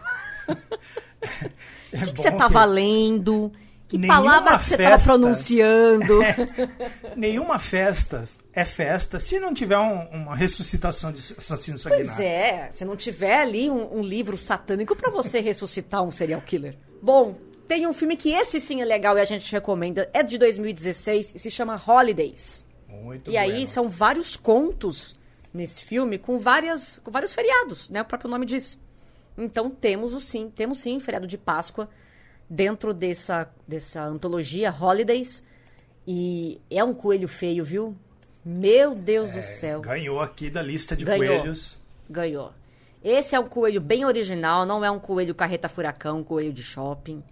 é 0.48 0.54
O 1.98 2.00
que, 2.00 2.06
que 2.06 2.12
bom 2.18 2.22
você 2.24 2.30
estava 2.30 2.66
lendo? 2.66 3.52
Que 3.88 3.98
Nenhuma 3.98 4.22
palavra 4.24 4.58
que 4.58 4.64
você 4.66 4.74
estava 4.76 4.90
festa- 4.98 5.06
pronunciando? 5.12 6.20
Nenhuma 7.16 7.60
festa 7.60 8.28
é 8.52 8.66
festa 8.66 9.20
se 9.20 9.40
não 9.40 9.54
tiver 9.54 9.78
um- 9.78 10.08
uma 10.10 10.36
ressuscitação 10.36 11.12
de 11.12 11.20
assassino 11.38 11.78
sanguinário. 11.78 12.08
Pois 12.16 12.20
é, 12.20 12.70
se 12.72 12.84
não 12.86 12.96
tiver 12.96 13.40
ali 13.40 13.70
um, 13.70 14.00
um 14.00 14.02
livro 14.04 14.38
satânico 14.38 14.96
para 14.96 15.12
você 15.12 15.40
ressuscitar 15.40 16.04
um 16.04 16.12
serial 16.12 16.42
killer. 16.42 16.76
Bom, 17.02 17.36
tem 17.68 17.86
um 17.88 17.94
filme 17.94 18.16
que 18.16 18.32
esse 18.34 18.60
sim 18.60 18.82
é 18.82 18.86
legal 18.86 19.18
e 19.18 19.22
a 19.22 19.26
gente 19.26 19.52
recomenda, 19.52 20.10
é 20.14 20.24
de 20.24 20.38
2016, 20.38 21.36
se 21.38 21.50
chama 21.52 21.82
Holidays. 21.88 22.66
Muito 22.88 23.30
E 23.32 23.38
aí 23.38 23.52
bueno. 23.52 23.68
são 23.68 23.90
vários 23.90 24.36
contos 24.36 25.16
nesse 25.54 25.84
filme 25.84 26.18
com 26.18 26.40
várias 26.40 27.00
com 27.00 27.12
vários 27.12 27.34
feriados, 27.34 27.90
né? 27.90 28.02
O 28.02 28.06
próprio 28.06 28.30
nome 28.30 28.46
diz. 28.46 28.80
Então 29.38 29.70
temos 29.70 30.14
o 30.14 30.20
sim, 30.20 30.50
temos 30.50 30.80
sim 30.80 31.00
feriado 31.00 31.28
de 31.28 31.38
Páscoa 31.38 31.90
dentro 32.50 32.94
dessa 32.94 33.50
dessa 33.68 34.04
antologia 34.04 34.74
Holidays 34.74 35.44
e 36.08 36.60
é 36.70 36.84
um 36.84 36.94
coelho 36.94 37.28
feio, 37.28 37.64
viu? 37.64 37.96
Meu 38.44 38.94
Deus 38.94 39.32
do 39.32 39.42
céu. 39.42 39.82
Ganhou 39.82 40.20
aqui 40.20 40.50
da 40.50 40.62
lista 40.62 40.96
de 40.96 41.06
Ganhou. 41.06 41.40
coelhos. 41.40 41.78
Ganhou. 42.10 42.52
Esse 43.04 43.36
é 43.36 43.40
um 43.40 43.48
coelho 43.48 43.82
bem 43.82 44.06
original, 44.06 44.66
não 44.66 44.84
é 44.84 44.92
um 44.92 45.00
coelho 45.00 45.36
carreta 45.36 45.70
furacão, 45.70 46.20
um 46.20 46.24
coelho 46.24 46.52
de 46.54 46.64
shopping. 46.64 47.24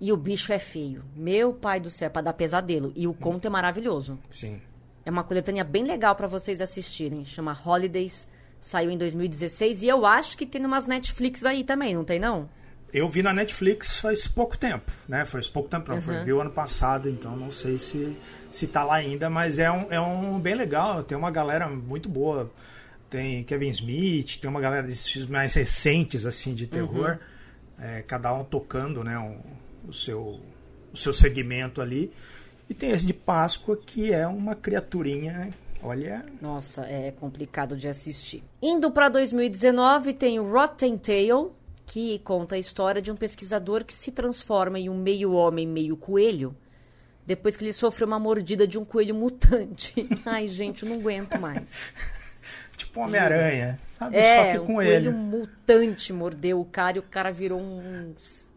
E 0.00 0.12
o 0.12 0.16
bicho 0.16 0.52
é 0.52 0.58
feio. 0.58 1.04
Meu 1.16 1.52
pai 1.52 1.80
do 1.80 1.90
céu, 1.90 2.06
é 2.06 2.08
pra 2.08 2.22
dar 2.22 2.32
pesadelo. 2.32 2.92
E 2.94 3.06
o 3.06 3.14
conto 3.14 3.46
é 3.46 3.50
maravilhoso. 3.50 4.18
Sim. 4.30 4.60
É 5.08 5.10
uma 5.10 5.24
coletânea 5.24 5.64
bem 5.64 5.84
legal 5.84 6.14
pra 6.14 6.26
vocês 6.26 6.60
assistirem. 6.60 7.24
Chama 7.24 7.58
Holidays. 7.64 8.28
Saiu 8.60 8.90
em 8.90 8.98
2016 8.98 9.82
e 9.82 9.88
eu 9.88 10.04
acho 10.04 10.36
que 10.36 10.44
tem 10.44 10.66
umas 10.66 10.84
Netflix 10.84 11.46
aí 11.46 11.64
também, 11.64 11.94
não 11.94 12.04
tem 12.04 12.20
não? 12.20 12.46
Eu 12.92 13.08
vi 13.08 13.22
na 13.22 13.32
Netflix 13.32 13.96
faz 13.96 14.28
pouco 14.28 14.58
tempo, 14.58 14.92
né? 15.08 15.24
Faz 15.24 15.48
pouco 15.48 15.66
tempo, 15.70 15.90
não. 15.90 16.02
Foi, 16.02 16.14
Uhum. 16.18 16.24
vi 16.26 16.32
o 16.34 16.40
ano 16.42 16.50
passado, 16.50 17.08
então 17.08 17.34
não 17.34 17.50
sei 17.50 17.78
se, 17.78 18.14
se 18.52 18.66
tá 18.66 18.84
lá 18.84 18.96
ainda, 18.96 19.30
mas 19.30 19.58
é 19.58 19.70
um, 19.70 19.90
é 19.90 19.98
um 19.98 20.38
bem 20.38 20.54
legal. 20.54 21.02
Tem 21.02 21.16
uma 21.16 21.30
galera 21.30 21.66
muito 21.70 22.06
boa. 22.06 22.52
Tem 23.08 23.42
Kevin 23.44 23.70
Smith, 23.70 24.36
tem 24.38 24.50
uma 24.50 24.60
galera 24.60 24.86
desses 24.86 25.08
filmes 25.08 25.30
mais 25.30 25.54
recentes, 25.54 26.26
assim, 26.26 26.52
de 26.52 26.66
terror. 26.66 27.12
Uhum. 27.78 27.84
É, 27.86 28.02
cada 28.02 28.34
um 28.34 28.44
tocando, 28.44 29.02
né? 29.02 29.18
um- 29.18 29.40
o, 29.88 29.92
seu, 29.94 30.38
o 30.92 30.96
seu 30.98 31.14
segmento 31.14 31.80
ali. 31.80 32.12
E 32.68 32.74
tem 32.74 32.90
esse 32.90 33.06
de 33.06 33.14
Páscoa, 33.14 33.76
que 33.76 34.12
é 34.12 34.26
uma 34.26 34.54
criaturinha. 34.54 35.50
Olha, 35.82 36.24
Nossa, 36.40 36.82
é 36.82 37.10
complicado 37.12 37.76
de 37.76 37.88
assistir. 37.88 38.42
Indo 38.60 38.90
pra 38.90 39.08
2019, 39.08 40.12
tem 40.12 40.38
o 40.40 40.50
Rotten 40.50 40.98
Tail, 40.98 41.52
que 41.86 42.18
conta 42.20 42.56
a 42.56 42.58
história 42.58 43.00
de 43.00 43.10
um 43.12 43.14
pesquisador 43.16 43.84
que 43.84 43.92
se 43.92 44.10
transforma 44.10 44.78
em 44.78 44.88
um 44.88 44.96
meio 44.96 45.32
homem, 45.32 45.66
meio 45.66 45.96
coelho, 45.96 46.54
depois 47.24 47.56
que 47.56 47.64
ele 47.64 47.72
sofreu 47.72 48.06
uma 48.06 48.18
mordida 48.18 48.66
de 48.66 48.78
um 48.78 48.84
coelho 48.84 49.14
mutante. 49.14 50.08
Ai, 50.26 50.48
gente, 50.48 50.82
eu 50.82 50.88
não 50.88 50.96
aguento 50.96 51.38
mais. 51.40 51.92
tipo 52.76 53.00
Homem-Aranha, 53.00 53.78
sabe? 53.96 54.16
É, 54.16 54.44
Só 54.46 54.52
que 54.52 54.58
um 54.58 54.66
com 54.66 54.74
coelho 54.74 55.10
ele. 55.10 55.16
mutante 55.16 56.12
mordeu 56.12 56.60
o 56.60 56.64
cara 56.64 56.96
e 56.96 57.00
o 57.00 57.04
cara 57.04 57.30
virou 57.30 57.60
um, 57.60 58.14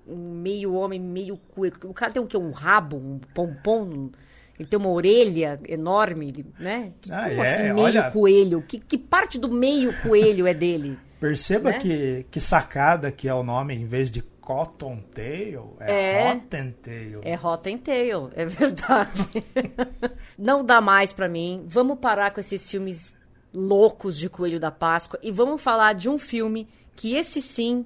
um 0.07 0.33
meio 0.41 0.73
homem, 0.73 0.99
meio 0.99 1.37
coelho. 1.37 1.75
O 1.85 1.93
cara 1.93 2.11
tem 2.11 2.21
o 2.21 2.25
quê? 2.27 2.37
Um 2.37 2.51
rabo, 2.51 2.97
um 2.97 3.19
pompom? 3.33 4.09
Ele 4.59 4.67
tem 4.67 4.77
uma 4.79 4.89
orelha 4.89 5.59
enorme, 5.67 6.45
né? 6.59 6.91
Que- 7.01 7.11
Ah, 7.11 7.29
Como 7.29 7.43
é, 7.43 7.53
assim, 7.53 7.73
meio 7.73 7.85
olha- 7.85 8.11
coelho? 8.11 8.61
Que, 8.67 8.79
que 8.79 8.97
parte 8.97 9.39
do 9.39 9.49
meio 9.49 9.93
coelho 10.01 10.45
é 10.45 10.53
dele? 10.53 10.97
Perceba 11.19 11.71
né? 11.71 11.79
que, 11.79 12.25
que 12.31 12.39
sacada 12.39 13.11
que 13.11 13.27
é 13.27 13.33
o 13.33 13.43
nome 13.43 13.75
em 13.75 13.85
vez 13.85 14.09
de 14.11 14.21
Cottontail, 14.41 15.75
é, 15.79 16.13
É. 16.27 16.33
Rottentail. 16.33 17.21
É 17.23 17.35
Rotten 17.35 17.77
Tail, 17.77 18.29
é 18.35 18.45
verdade. 18.45 19.27
Não 20.37 20.63
dá 20.63 20.81
mais 20.81 21.13
pra 21.13 21.29
mim. 21.29 21.63
Vamos 21.67 21.99
parar 21.99 22.31
com 22.31 22.39
esses 22.39 22.69
filmes 22.69 23.13
loucos 23.53 24.17
de 24.17 24.29
Coelho 24.29 24.59
da 24.59 24.71
Páscoa 24.71 25.19
e 25.21 25.31
vamos 25.31 25.61
falar 25.61 25.93
de 25.93 26.09
um 26.09 26.17
filme 26.17 26.67
que 26.95 27.15
esse 27.15 27.41
sim 27.41 27.85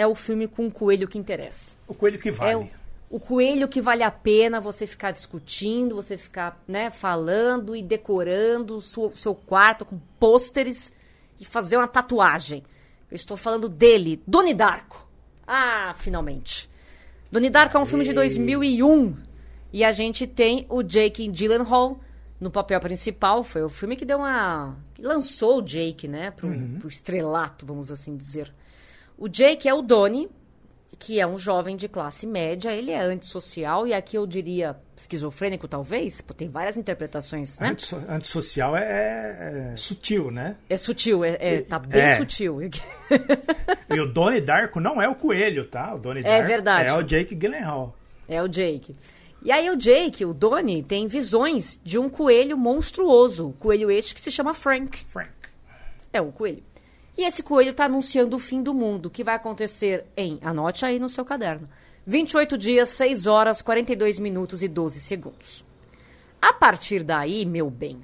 é 0.00 0.06
o 0.06 0.14
filme 0.14 0.48
com 0.48 0.66
o 0.66 0.70
coelho 0.72 1.06
que 1.06 1.18
interessa. 1.18 1.76
O 1.86 1.92
coelho 1.92 2.18
que 2.18 2.30
vale. 2.30 2.52
É 2.52 2.56
o, 2.56 2.70
o 3.10 3.20
coelho 3.20 3.68
que 3.68 3.82
vale 3.82 4.02
a 4.02 4.10
pena 4.10 4.58
você 4.58 4.86
ficar 4.86 5.10
discutindo, 5.10 5.94
você 5.94 6.16
ficar 6.16 6.58
né, 6.66 6.88
falando 6.88 7.76
e 7.76 7.82
decorando 7.82 8.76
o 8.76 8.80
seu, 8.80 9.12
seu 9.14 9.34
quarto 9.34 9.84
com 9.84 10.00
pôsteres 10.18 10.90
e 11.38 11.44
fazer 11.44 11.76
uma 11.76 11.86
tatuagem. 11.86 12.62
Eu 13.10 13.14
estou 13.14 13.36
falando 13.36 13.68
dele, 13.68 14.22
Doni 14.26 14.54
Darko. 14.54 15.06
Ah, 15.46 15.94
finalmente. 15.98 16.70
Doni 17.30 17.50
Darko 17.50 17.76
é 17.76 17.80
um 17.80 17.86
filme 17.86 18.04
de 18.04 18.10
Aê. 18.10 18.14
2001 18.14 19.16
e 19.70 19.84
a 19.84 19.92
gente 19.92 20.26
tem 20.26 20.64
o 20.70 20.82
Jake 20.82 21.28
Gyllenhaal 21.28 22.00
no 22.40 22.50
papel 22.50 22.80
principal. 22.80 23.44
Foi 23.44 23.62
o 23.62 23.68
filme 23.68 23.96
que 23.96 24.06
deu 24.06 24.18
uma... 24.18 24.78
que 24.94 25.02
lançou 25.02 25.58
o 25.58 25.62
Jake, 25.62 26.08
né, 26.08 26.30
pro, 26.30 26.50
pro 26.78 26.88
estrelato, 26.88 27.66
vamos 27.66 27.92
assim 27.92 28.16
dizer. 28.16 28.50
O 29.20 29.28
Jake 29.28 29.68
é 29.68 29.74
o 29.74 29.82
Donnie, 29.82 30.28
que 30.98 31.20
é 31.20 31.26
um 31.26 31.38
jovem 31.38 31.76
de 31.76 31.86
classe 31.88 32.26
média, 32.26 32.72
ele 32.72 32.90
é 32.90 33.00
antissocial 33.00 33.86
e 33.86 33.94
aqui 33.94 34.16
eu 34.16 34.26
diria 34.26 34.76
esquizofrênico 34.96 35.68
talvez, 35.68 36.22
tem 36.36 36.48
várias 36.48 36.76
interpretações, 36.76 37.58
né? 37.58 37.68
Antisso- 37.68 38.02
Antissocial 38.08 38.76
é, 38.76 39.72
é 39.72 39.76
sutil, 39.76 40.30
né? 40.30 40.56
É 40.68 40.76
sutil, 40.76 41.24
é, 41.24 41.36
é- 41.38 41.60
tá 41.62 41.78
bem 41.78 42.00
É. 42.00 42.16
sutil. 42.16 42.58
E 43.92 43.98
o 44.00 44.06
Donnie 44.06 44.40
Darko 44.40 44.78
não 44.80 45.02
é 45.02 45.08
o 45.08 45.14
coelho, 45.16 45.64
tá? 45.66 45.94
O 45.94 45.98
Donnie 45.98 46.22
É 46.24 46.28
Darko 46.36 46.46
verdade. 46.46 46.88
é 46.88 46.94
o 46.94 47.02
Jake 47.02 47.34
Gyllenhaal. 47.34 47.94
É 48.28 48.40
o 48.42 48.46
Jake. 48.48 48.94
E 49.42 49.50
aí 49.50 49.68
o 49.68 49.74
Jake, 49.76 50.24
o 50.24 50.32
Donnie, 50.32 50.82
tem 50.82 51.08
visões 51.08 51.80
de 51.82 51.98
um 51.98 52.08
coelho 52.08 52.56
monstruoso. 52.56 53.54
Coelho 53.58 53.90
este 53.90 54.14
que 54.14 54.20
se 54.20 54.30
chama 54.30 54.54
Frank. 54.54 55.04
Frank. 55.06 55.30
É 56.12 56.20
o 56.20 56.30
coelho. 56.30 56.62
E 57.20 57.24
esse 57.24 57.42
coelho 57.42 57.72
está 57.72 57.84
anunciando 57.84 58.34
o 58.34 58.38
fim 58.38 58.62
do 58.62 58.72
mundo, 58.72 59.10
que 59.10 59.22
vai 59.22 59.34
acontecer 59.34 60.06
em, 60.16 60.38
anote 60.40 60.86
aí 60.86 60.98
no 60.98 61.06
seu 61.06 61.22
caderno, 61.22 61.68
28 62.06 62.56
dias, 62.56 62.88
6 62.88 63.26
horas, 63.26 63.60
42 63.60 64.18
minutos 64.18 64.62
e 64.62 64.68
12 64.68 65.00
segundos. 65.00 65.62
A 66.40 66.54
partir 66.54 67.04
daí, 67.04 67.44
meu 67.44 67.68
bem, 67.68 68.02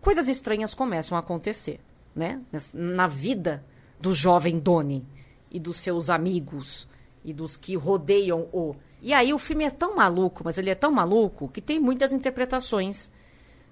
coisas 0.00 0.28
estranhas 0.28 0.72
começam 0.72 1.14
a 1.14 1.20
acontecer, 1.20 1.78
né? 2.16 2.40
Na 2.72 3.06
vida 3.06 3.62
do 4.00 4.14
jovem 4.14 4.58
Donnie 4.58 5.04
e 5.50 5.60
dos 5.60 5.76
seus 5.76 6.08
amigos 6.08 6.88
e 7.22 7.34
dos 7.34 7.54
que 7.54 7.76
rodeiam 7.76 8.48
o. 8.50 8.74
E 9.02 9.12
aí 9.12 9.34
o 9.34 9.38
filme 9.38 9.66
é 9.66 9.70
tão 9.70 9.94
maluco, 9.94 10.40
mas 10.42 10.56
ele 10.56 10.70
é 10.70 10.74
tão 10.74 10.90
maluco 10.90 11.48
que 11.48 11.60
tem 11.60 11.78
muitas 11.78 12.14
interpretações, 12.14 13.10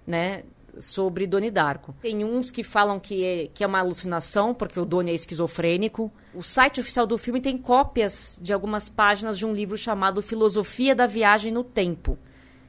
né? 0.07 0.45
Sobre 0.79 1.27
Doni 1.27 1.51
Darko. 1.51 1.95
Tem 2.03 2.25
uns 2.25 2.51
que 2.51 2.63
falam 2.63 3.01
que 3.01 3.25
é, 3.25 3.51
que 3.53 3.65
é 3.65 3.67
uma 3.67 3.79
alucinação, 3.79 4.53
porque 4.55 4.79
o 4.79 4.85
Doni 4.85 5.11
é 5.11 5.15
esquizofrênico. 5.15 6.13
O 6.35 6.43
site 6.43 6.81
oficial 6.81 7.07
do 7.07 7.17
filme 7.17 7.41
tem 7.41 7.57
cópias 7.57 8.39
de 8.41 8.53
algumas 8.53 8.89
páginas 8.89 9.39
de 9.39 9.47
um 9.47 9.53
livro 9.53 9.77
chamado 9.77 10.23
Filosofia 10.23 10.95
da 10.95 11.07
Viagem 11.07 11.53
no 11.53 11.65
Tempo. 11.65 12.19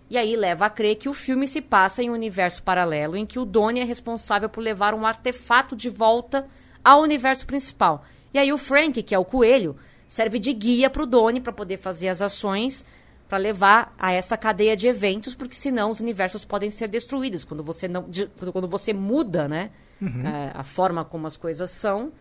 E 0.10 0.18
aí 0.18 0.36
leva 0.38 0.66
a 0.66 0.70
crer 0.70 0.96
que 0.96 1.10
o 1.10 1.14
filme 1.14 1.46
se 1.46 1.62
passa 1.62 2.02
em 2.02 2.10
um 2.10 2.14
universo 2.14 2.64
paralelo 2.64 3.18
em 3.18 3.26
que 3.26 3.40
o 3.40 3.46
Doni 3.46 3.82
é 3.82 3.84
responsável 3.84 4.48
por 4.48 4.62
levar 4.62 4.94
um 4.94 5.06
artefato 5.06 5.76
de 5.76 5.90
volta 5.90 6.46
ao 6.84 7.02
universo 7.02 7.46
principal. 7.46 8.06
E 8.34 8.40
aí 8.40 8.54
o 8.54 8.58
Frank, 8.58 9.04
que 9.04 9.14
é 9.14 9.20
o 9.20 9.26
coelho, 9.26 9.76
serve 10.08 10.40
de 10.40 10.54
guia 10.54 10.90
para 10.90 11.04
o 11.04 11.06
Doni 11.06 11.42
para 11.42 11.52
poder 11.52 11.78
fazer 11.78 12.08
as 12.08 12.22
ações 12.22 12.86
para 13.28 13.38
levar 13.38 13.94
a 13.98 14.12
essa 14.12 14.38
cadeia 14.38 14.76
de 14.76 14.88
eventos, 14.88 15.36
porque 15.36 15.56
senão 15.56 15.90
os 15.90 16.00
universos 16.00 16.46
podem 16.46 16.70
ser 16.70 16.88
destruídos 16.88 17.44
quando 17.44 17.64
você 17.64 17.88
não, 17.88 18.10
de, 18.10 18.28
quando 18.52 18.68
você 18.68 18.94
muda, 18.94 19.48
né, 19.48 19.70
uhum. 20.02 20.26
é, 20.26 20.52
a 20.54 20.64
forma 20.64 21.04
como 21.04 21.28
as 21.28 21.36
coisas 21.36 21.70
são, 21.70 22.12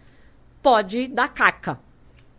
pode 0.60 1.06
dar 1.06 1.28
caca. 1.28 1.78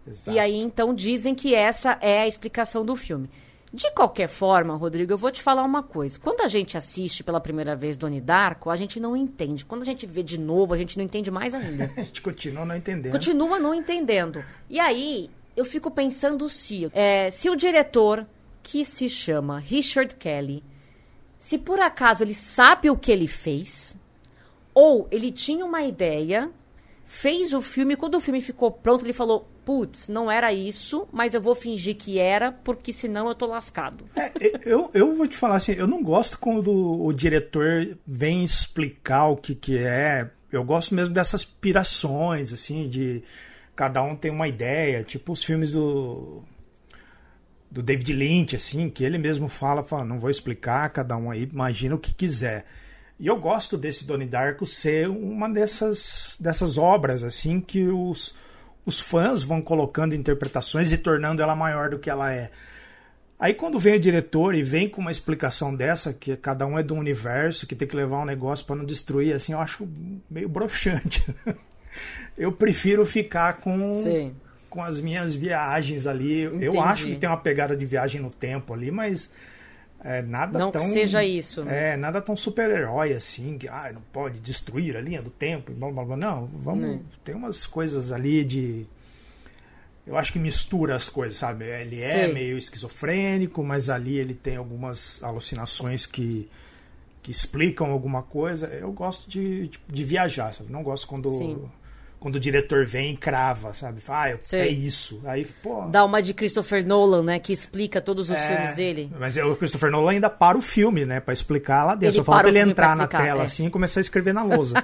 Exato. 0.05 0.35
E 0.35 0.39
aí 0.39 0.55
então 0.55 0.93
dizem 0.93 1.33
que 1.33 1.53
essa 1.53 1.97
é 2.01 2.21
a 2.21 2.27
explicação 2.27 2.85
do 2.85 2.95
filme. 2.95 3.29
De 3.73 3.91
qualquer 3.91 4.29
forma, 4.29 4.75
Rodrigo, 4.75 5.11
eu 5.11 5.17
vou 5.17 5.29
te 5.29 5.41
falar 5.41 5.63
uma 5.63 5.83
coisa. 5.83 6.17
Quando 6.19 6.41
a 6.41 6.47
gente 6.47 6.77
assiste 6.77 7.23
pela 7.23 7.39
primeira 7.39 7.75
vez 7.75 7.97
Doni 7.97 8.21
Darko, 8.21 8.69
a 8.69 8.75
gente 8.75 8.99
não 8.99 9.15
entende. 9.15 9.65
Quando 9.65 9.81
a 9.81 9.85
gente 9.85 10.05
vê 10.05 10.23
de 10.23 10.39
novo, 10.39 10.73
a 10.73 10.77
gente 10.77 10.97
não 10.97 11.03
entende 11.03 11.29
mais 11.29 11.53
ainda. 11.53 11.91
a 11.95 12.01
gente 12.01 12.21
continua 12.21 12.65
não 12.65 12.75
entendendo. 12.75 13.11
Continua 13.11 13.59
não 13.59 13.73
entendendo. 13.73 14.43
E 14.69 14.79
aí, 14.79 15.29
eu 15.55 15.65
fico 15.65 15.91
pensando 15.91 16.47
se, 16.47 16.89
é, 16.93 17.29
se 17.29 17.49
o 17.49 17.55
diretor, 17.55 18.25
que 18.67 18.83
se 18.83 19.07
chama 19.07 19.59
Richard 19.59 20.13
Kelly, 20.15 20.61
se 21.39 21.57
por 21.57 21.79
acaso 21.79 22.21
ele 22.21 22.33
sabe 22.33 22.89
o 22.89 22.97
que 22.97 23.09
ele 23.09 23.25
fez, 23.25 23.95
ou 24.73 25.07
ele 25.09 25.31
tinha 25.31 25.65
uma 25.65 25.83
ideia, 25.83 26.51
fez 27.05 27.53
o 27.53 27.61
filme, 27.61 27.95
quando 27.95 28.15
o 28.15 28.19
filme 28.19 28.41
ficou 28.41 28.69
pronto, 28.69 29.05
ele 29.05 29.13
falou: 29.13 29.47
putz, 29.63 30.09
não 30.09 30.29
era 30.29 30.51
isso, 30.51 31.07
mas 31.13 31.33
eu 31.33 31.41
vou 31.41 31.55
fingir 31.55 31.95
que 31.95 32.19
era, 32.19 32.51
porque 32.51 32.91
senão 32.91 33.29
eu 33.29 33.35
tô 33.35 33.45
lascado. 33.45 34.03
É, 34.17 34.33
eu, 34.65 34.91
eu 34.93 35.15
vou 35.15 35.27
te 35.27 35.37
falar 35.37 35.55
assim, 35.55 35.71
eu 35.71 35.87
não 35.87 36.03
gosto 36.03 36.37
quando 36.37 36.69
o 36.69 37.13
diretor 37.13 37.97
vem 38.05 38.43
explicar 38.43 39.27
o 39.27 39.37
que, 39.37 39.55
que 39.55 39.77
é. 39.77 40.29
Eu 40.51 40.65
gosto 40.65 40.93
mesmo 40.93 41.13
dessas 41.13 41.45
pirações, 41.45 42.51
assim, 42.51 42.89
de 42.89 43.23
cada 43.73 44.03
um 44.03 44.13
tem 44.13 44.29
uma 44.29 44.49
ideia, 44.49 45.05
tipo 45.05 45.31
os 45.31 45.41
filmes 45.41 45.71
do 45.71 46.43
do 47.77 47.83
David 47.83 48.11
Lynch, 48.11 48.55
assim, 48.55 48.89
que 48.89 49.03
ele 49.03 49.19
mesmo 49.19 49.47
fala, 49.47 49.83
fala, 49.83 50.03
não 50.03 50.19
vou 50.19 50.31
explicar, 50.31 50.89
cada 50.89 51.15
um 51.15 51.29
aí 51.29 51.43
imagina 51.43 51.93
o 51.93 51.99
que 51.99 52.11
quiser. 52.11 52.65
E 53.19 53.27
eu 53.27 53.39
gosto 53.39 53.77
desse 53.77 54.03
Donnie 54.03 54.27
Darko 54.27 54.65
ser 54.65 55.07
uma 55.07 55.47
dessas, 55.47 56.37
dessas 56.39 56.79
obras, 56.79 57.23
assim, 57.23 57.61
que 57.61 57.85
os, 57.85 58.33
os 58.83 58.99
fãs 58.99 59.43
vão 59.43 59.61
colocando 59.61 60.15
interpretações 60.15 60.91
e 60.91 60.97
tornando 60.97 61.39
ela 61.39 61.55
maior 61.55 61.91
do 61.91 61.99
que 61.99 62.09
ela 62.09 62.33
é. 62.33 62.49
Aí 63.39 63.53
quando 63.53 63.77
vem 63.77 63.97
o 63.97 63.99
diretor 63.99 64.55
e 64.55 64.63
vem 64.63 64.89
com 64.89 64.99
uma 64.99 65.11
explicação 65.11 65.75
dessa, 65.75 66.11
que 66.11 66.35
cada 66.35 66.65
um 66.65 66.79
é 66.79 66.81
do 66.81 66.95
universo, 66.95 67.67
que 67.67 67.75
tem 67.75 67.87
que 67.87 67.95
levar 67.95 68.23
um 68.23 68.25
negócio 68.25 68.65
para 68.65 68.75
não 68.75 68.85
destruir, 68.85 69.35
assim, 69.35 69.53
eu 69.53 69.59
acho 69.59 69.87
meio 70.27 70.49
broxante. 70.49 71.23
eu 72.35 72.51
prefiro 72.51 73.05
ficar 73.05 73.57
com, 73.57 74.01
Sim. 74.01 74.35
Com 74.77 74.83
as 74.83 74.99
minhas 74.99 75.33
viagens 75.33 76.05
ali. 76.05 76.43
Entendi. 76.43 76.65
Eu 76.67 76.79
acho 76.79 77.07
que 77.07 77.15
tem 77.15 77.27
uma 77.27 77.37
pegada 77.37 77.75
de 77.75 77.83
viagem 77.83 78.21
no 78.21 78.29
tempo 78.29 78.75
ali, 78.75 78.91
mas 78.91 79.31
é, 80.03 80.21
nada 80.21 80.59
não 80.59 80.71
tão. 80.71 80.79
que 80.79 80.89
seja 80.89 81.23
isso. 81.23 81.65
Né? 81.65 81.93
É, 81.93 81.97
nada 81.97 82.21
tão 82.21 82.37
super-herói 82.37 83.11
assim, 83.11 83.57
que 83.57 83.67
ah, 83.67 83.89
não 83.91 84.03
pode 84.13 84.37
destruir 84.39 84.95
a 84.95 85.01
linha 85.01 85.19
do 85.19 85.31
tempo, 85.31 85.73
blá 85.73 85.89
blá 85.89 86.05
blá. 86.05 86.15
Não, 86.15 86.45
vamos. 86.61 86.85
Não. 86.85 86.93
Né. 86.93 86.99
Tem 87.23 87.33
umas 87.33 87.65
coisas 87.65 88.11
ali 88.11 88.45
de. 88.45 88.85
Eu 90.05 90.15
acho 90.15 90.31
que 90.31 90.37
mistura 90.37 90.95
as 90.95 91.09
coisas, 91.09 91.39
sabe? 91.39 91.65
Ele 91.65 91.99
é 91.99 92.27
Sim. 92.27 92.33
meio 92.35 92.55
esquizofrênico, 92.55 93.63
mas 93.63 93.89
ali 93.89 94.15
ele 94.15 94.35
tem 94.35 94.57
algumas 94.57 95.23
alucinações 95.23 96.05
que 96.05 96.47
que 97.23 97.31
explicam 97.31 97.89
alguma 97.89 98.21
coisa. 98.21 98.67
Eu 98.67 98.91
gosto 98.91 99.27
de, 99.27 99.69
de, 99.69 99.79
de 99.89 100.03
viajar, 100.05 100.53
sabe? 100.53 100.71
Não 100.71 100.83
gosto 100.83 101.07
quando 101.07 101.31
Sim 101.31 101.67
quando 102.27 102.35
o 102.35 102.39
diretor 102.41 102.85
vem 102.85 103.13
e 103.13 103.17
crava, 103.17 103.73
sabe? 103.73 104.01
Ah, 104.09 104.29
é 104.51 104.67
isso. 104.67 105.21
Aí, 105.23 105.45
pô. 105.63 105.85
Dá 105.85 106.03
uma 106.03 106.21
de 106.21 106.33
Christopher 106.33 106.85
Nolan, 106.85 107.23
né? 107.23 107.39
Que 107.39 107.53
explica 107.53 108.01
todos 108.01 108.29
os 108.29 108.35
é, 108.35 108.47
filmes 108.49 108.75
dele. 108.75 109.09
Mas 109.17 109.37
o 109.37 109.55
Christopher 109.55 109.89
Nolan 109.89 110.11
ainda 110.11 110.29
para 110.29 110.57
o 110.57 110.61
filme, 110.61 111.05
né? 111.05 111.21
Pra 111.21 111.33
explicar 111.33 111.85
lá 111.85 111.95
dentro. 111.95 112.07
Ele 112.07 112.15
Só 112.17 112.23
falta 112.25 112.49
ele 112.49 112.59
entrar 112.59 112.97
na 112.97 113.07
tela 113.07 113.43
é. 113.43 113.45
assim 113.45 113.67
e 113.67 113.69
começar 113.69 114.01
a 114.01 114.01
escrever 114.01 114.33
na 114.33 114.43
lousa. 114.43 114.83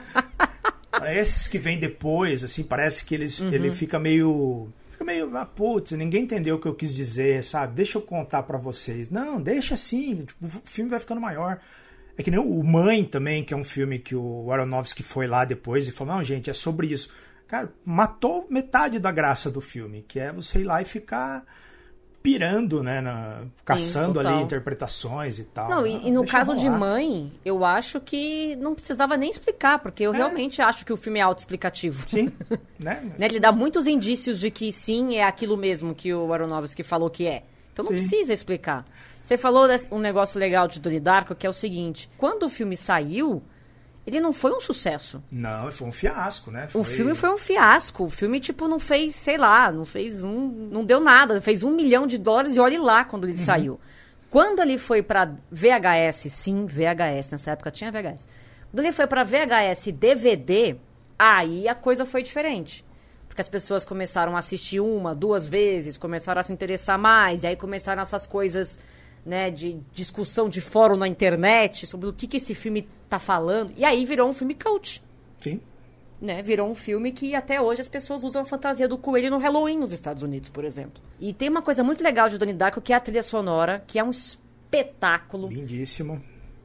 Esses 1.14 1.50
que 1.50 1.58
vêm 1.58 1.78
depois, 1.78 2.46
assim, 2.46 2.64
parece 2.64 3.04
que 3.04 3.14
eles, 3.14 3.38
uhum. 3.42 3.52
ele 3.52 3.74
fica 3.74 4.00
meio. 4.00 4.70
Fica 4.92 5.04
meio, 5.04 5.36
ah, 5.36 5.46
putz, 5.46 5.92
ninguém 5.92 6.24
entendeu 6.24 6.56
o 6.56 6.60
que 6.60 6.68
eu 6.68 6.74
quis 6.74 6.96
dizer, 6.96 7.44
sabe? 7.44 7.74
Deixa 7.74 7.98
eu 7.98 8.02
contar 8.02 8.44
para 8.44 8.58
vocês. 8.58 9.10
Não, 9.10 9.42
deixa 9.42 9.74
assim, 9.74 10.24
tipo, 10.24 10.46
o 10.46 10.62
filme 10.64 10.90
vai 10.90 11.00
ficando 11.02 11.20
maior. 11.20 11.60
É 12.18 12.24
que 12.24 12.32
nem 12.32 12.40
o 12.40 12.64
Mãe 12.64 13.04
também, 13.04 13.44
que 13.44 13.54
é 13.54 13.58
um 13.58 13.64
filme 13.64 14.00
que 14.00 14.16
o 14.16 14.50
Aronofsky 14.50 15.04
foi 15.04 15.28
lá 15.28 15.44
depois 15.44 15.90
e 15.90 15.92
falou: 15.92 16.16
não, 16.16 16.24
gente, 16.24 16.50
é 16.50 16.54
sobre 16.54 16.88
isso. 16.88 17.10
Cara, 17.54 17.72
matou 17.86 18.48
metade 18.50 18.98
da 18.98 19.12
graça 19.12 19.52
do 19.52 19.62
filme, 19.62 20.04
que 20.08 20.20
é 20.20 20.32
você 20.32 20.62
ir 20.62 20.64
lá 20.64 20.82
e 20.82 20.86
ficar 20.86 21.46
pirando, 22.24 22.82
né? 22.82 23.00
Na, 23.00 23.44
caçando 23.64 24.20
Sim, 24.20 24.26
ali 24.26 24.42
interpretações 24.42 25.38
e 25.38 25.44
tal. 25.44 25.70
Não, 25.70 25.86
e, 25.86 26.08
e 26.08 26.12
no 26.12 26.26
caso 26.26 26.56
de 26.56 26.68
mãe, 26.68 27.32
eu 27.46 27.64
acho 27.64 28.02
que 28.02 28.56
não 28.56 28.74
precisava 28.74 29.16
nem 29.16 29.30
explicar, 29.30 29.78
porque 29.78 30.02
eu 30.02 30.16
é. 30.16 30.18
realmente 30.18 30.64
acho 30.64 30.84
que 30.84 30.92
o 30.92 30.98
filme 30.98 31.20
é 31.20 31.22
autoexplicativo. 31.22 32.10
Sim. 32.10 32.32
né? 32.80 33.14
né? 33.20 33.28
Ele 33.28 33.40
dá 33.40 33.52
muitos 33.52 33.86
indícios 33.86 34.40
de 34.40 34.50
que 34.50 34.74
sim, 34.74 35.18
é 35.18 35.24
aquilo 35.24 35.56
mesmo 35.56 35.94
que 35.94 36.12
o 36.12 36.34
Aronofsky 36.34 36.82
falou 36.82 37.08
que 37.08 37.28
é. 37.28 37.44
Então 37.72 37.86
não 37.86 37.92
sim. 37.92 37.98
precisa 37.98 38.34
explicar. 38.34 38.84
Você 39.24 39.38
falou 39.38 39.68
um 39.92 40.00
negócio 40.00 40.40
legal 40.40 40.68
de 40.68 40.80
Donnie 40.80 41.00
Darko, 41.00 41.36
que 41.36 41.46
é 41.46 41.50
o 41.52 41.54
seguinte: 41.54 42.10
quando 42.18 42.48
o 42.48 42.50
filme 42.50 42.76
saiu, 42.76 43.44
ele 44.06 44.20
não 44.20 44.34
foi 44.34 44.52
um 44.52 44.60
sucesso. 44.60 45.24
Não, 45.32 45.72
foi 45.72 45.88
um 45.88 45.92
fiasco, 45.92 46.52
né? 46.52 46.68
Foi... 46.68 46.82
O 46.82 46.84
filme 46.84 47.16
foi 47.16 47.30
um 47.30 47.38
fiasco. 47.38 48.04
O 48.04 48.10
filme, 48.10 48.40
tipo, 48.40 48.68
não 48.68 48.78
fez, 48.78 49.16
sei 49.16 49.38
lá, 49.38 49.72
não 49.72 49.86
fez 49.86 50.24
um. 50.24 50.48
Não 50.72 50.84
deu 50.84 51.00
nada. 51.00 51.40
Fez 51.42 51.64
um 51.64 51.72
milhão 51.72 52.06
de 52.06 52.18
dólares 52.18 52.56
e 52.56 52.60
olhe 52.60 52.78
lá 52.78 53.06
quando 53.06 53.24
ele 53.24 53.34
uhum. 53.34 53.40
saiu. 53.40 53.80
Quando 54.30 54.62
ele 54.62 54.78
foi 54.78 55.02
para 55.02 55.32
VHS, 55.50 56.32
sim, 56.32 56.66
VHS, 56.66 57.30
nessa 57.32 57.52
época 57.52 57.72
tinha 57.72 57.92
VHS. 57.92 58.28
Quando 58.72 58.80
ele 58.80 58.92
foi 58.92 59.08
para 59.08 59.24
VHS 59.24 59.92
DVD, 59.94 60.76
aí 61.18 61.68
a 61.68 61.76
coisa 61.76 62.06
foi 62.06 62.24
diferente. 62.24 62.84
Porque 63.28 63.42
as 63.42 63.48
pessoas 63.48 63.86
começaram 63.86 64.36
a 64.36 64.40
assistir 64.40 64.80
uma, 64.80 65.16
duas 65.16 65.48
vezes, 65.48 65.98
começaram 65.98 66.42
a 66.42 66.44
se 66.44 66.52
interessar 66.52 66.98
mais, 66.98 67.44
e 67.44 67.48
aí 67.48 67.56
começaram 67.56 68.02
essas 68.02 68.28
coisas 68.28 68.80
né, 69.26 69.50
de 69.50 69.80
discussão 69.94 70.50
de 70.50 70.62
fórum 70.62 70.98
na 70.98 71.08
internet 71.08 71.88
sobre 71.88 72.08
o 72.08 72.14
que, 72.14 72.28
que 72.28 72.38
esse 72.38 72.54
filme 72.54 72.88
tá 73.10 73.20
falando. 73.20 73.74
E 73.78 73.86
aí 73.86 74.06
virou 74.06 74.30
um 74.30 74.34
filme 74.34 74.54
cult. 74.54 75.02
Sim. 75.40 75.62
Né, 76.22 76.42
virou 76.42 76.70
um 76.70 76.76
filme 76.76 77.12
que 77.12 77.36
até 77.36 77.62
hoje 77.62 77.82
as 77.82 77.88
pessoas 77.88 78.24
usam 78.24 78.44
a 78.44 78.46
fantasia 78.46 78.88
do 78.88 78.98
coelho 78.98 79.30
no 79.30 79.38
Halloween 79.38 79.78
nos 79.78 79.92
Estados 79.92 80.24
Unidos, 80.24 80.50
por 80.50 80.64
exemplo. 80.64 81.02
E 81.20 81.34
tem 81.34 81.50
uma 81.50 81.62
coisa 81.62 81.84
muito 81.84 82.04
legal 82.04 82.30
de 82.30 82.38
Donnie 82.38 82.54
Darko, 82.54 82.82
que 82.82 82.94
é 82.94 82.96
a 82.96 83.00
trilha 83.00 83.24
sonora, 83.24 83.84
que 83.86 84.00
é 84.00 84.04
um 84.04 84.12
espetáculo. 84.12 85.50
Lindíssimo. 85.50 86.22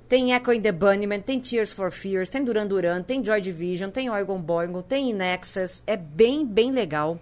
Tem 0.09 0.33
Echo 0.33 0.53
in 0.53 0.62
the 0.62 0.73
Bunnyman, 0.73 1.21
tem 1.21 1.38
Tears 1.38 1.71
for 1.71 1.92
Fears, 1.92 2.31
tem 2.31 2.42
Duran 2.42 2.66
Duran, 2.66 3.03
tem 3.03 3.23
Joy 3.23 3.42
Division, 3.42 3.90
tem 3.90 4.09
Oregon 4.09 4.40
Boingo, 4.40 4.83
tem 4.83 5.11
In 5.11 5.18
Excess. 5.21 5.83
É 5.87 5.99
bem, 5.99 6.47
bem 6.47 6.71
legal. 6.71 7.18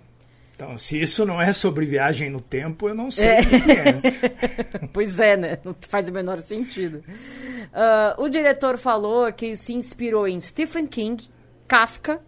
Então, 0.57 0.79
se 0.79 0.99
isso 0.99 1.27
não 1.27 1.41
é 1.41 1.53
sobre 1.53 1.85
viagem 1.85 2.31
no 2.31 2.41
tempo, 2.41 2.89
eu 2.89 2.95
não 2.95 3.11
sei 3.11 3.29
é. 3.29 3.41
o 3.41 3.47
que 3.47 3.73
é. 3.73 4.89
pois 4.91 5.21
é, 5.21 5.37
né? 5.37 5.59
Não 5.63 5.77
faz 5.83 6.09
o 6.09 6.13
menor 6.13 6.39
sentido. 6.39 7.05
Uh, 7.07 8.23
o 8.23 8.29
diretor 8.31 8.79
falou 8.79 9.31
que 9.35 9.55
se 9.55 9.75
inspirou 9.75 10.27
em 10.27 10.41
Stephen 10.41 10.87
King, 10.87 11.29
Kafka, 11.69 12.23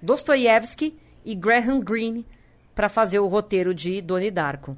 Dostoiévski 0.00 0.98
e 1.26 1.34
Graham 1.34 1.80
Greene 1.80 2.26
para 2.74 2.88
fazer 2.88 3.18
o 3.18 3.26
roteiro 3.26 3.74
de 3.74 4.00
Donnie 4.00 4.30
Darko. 4.30 4.74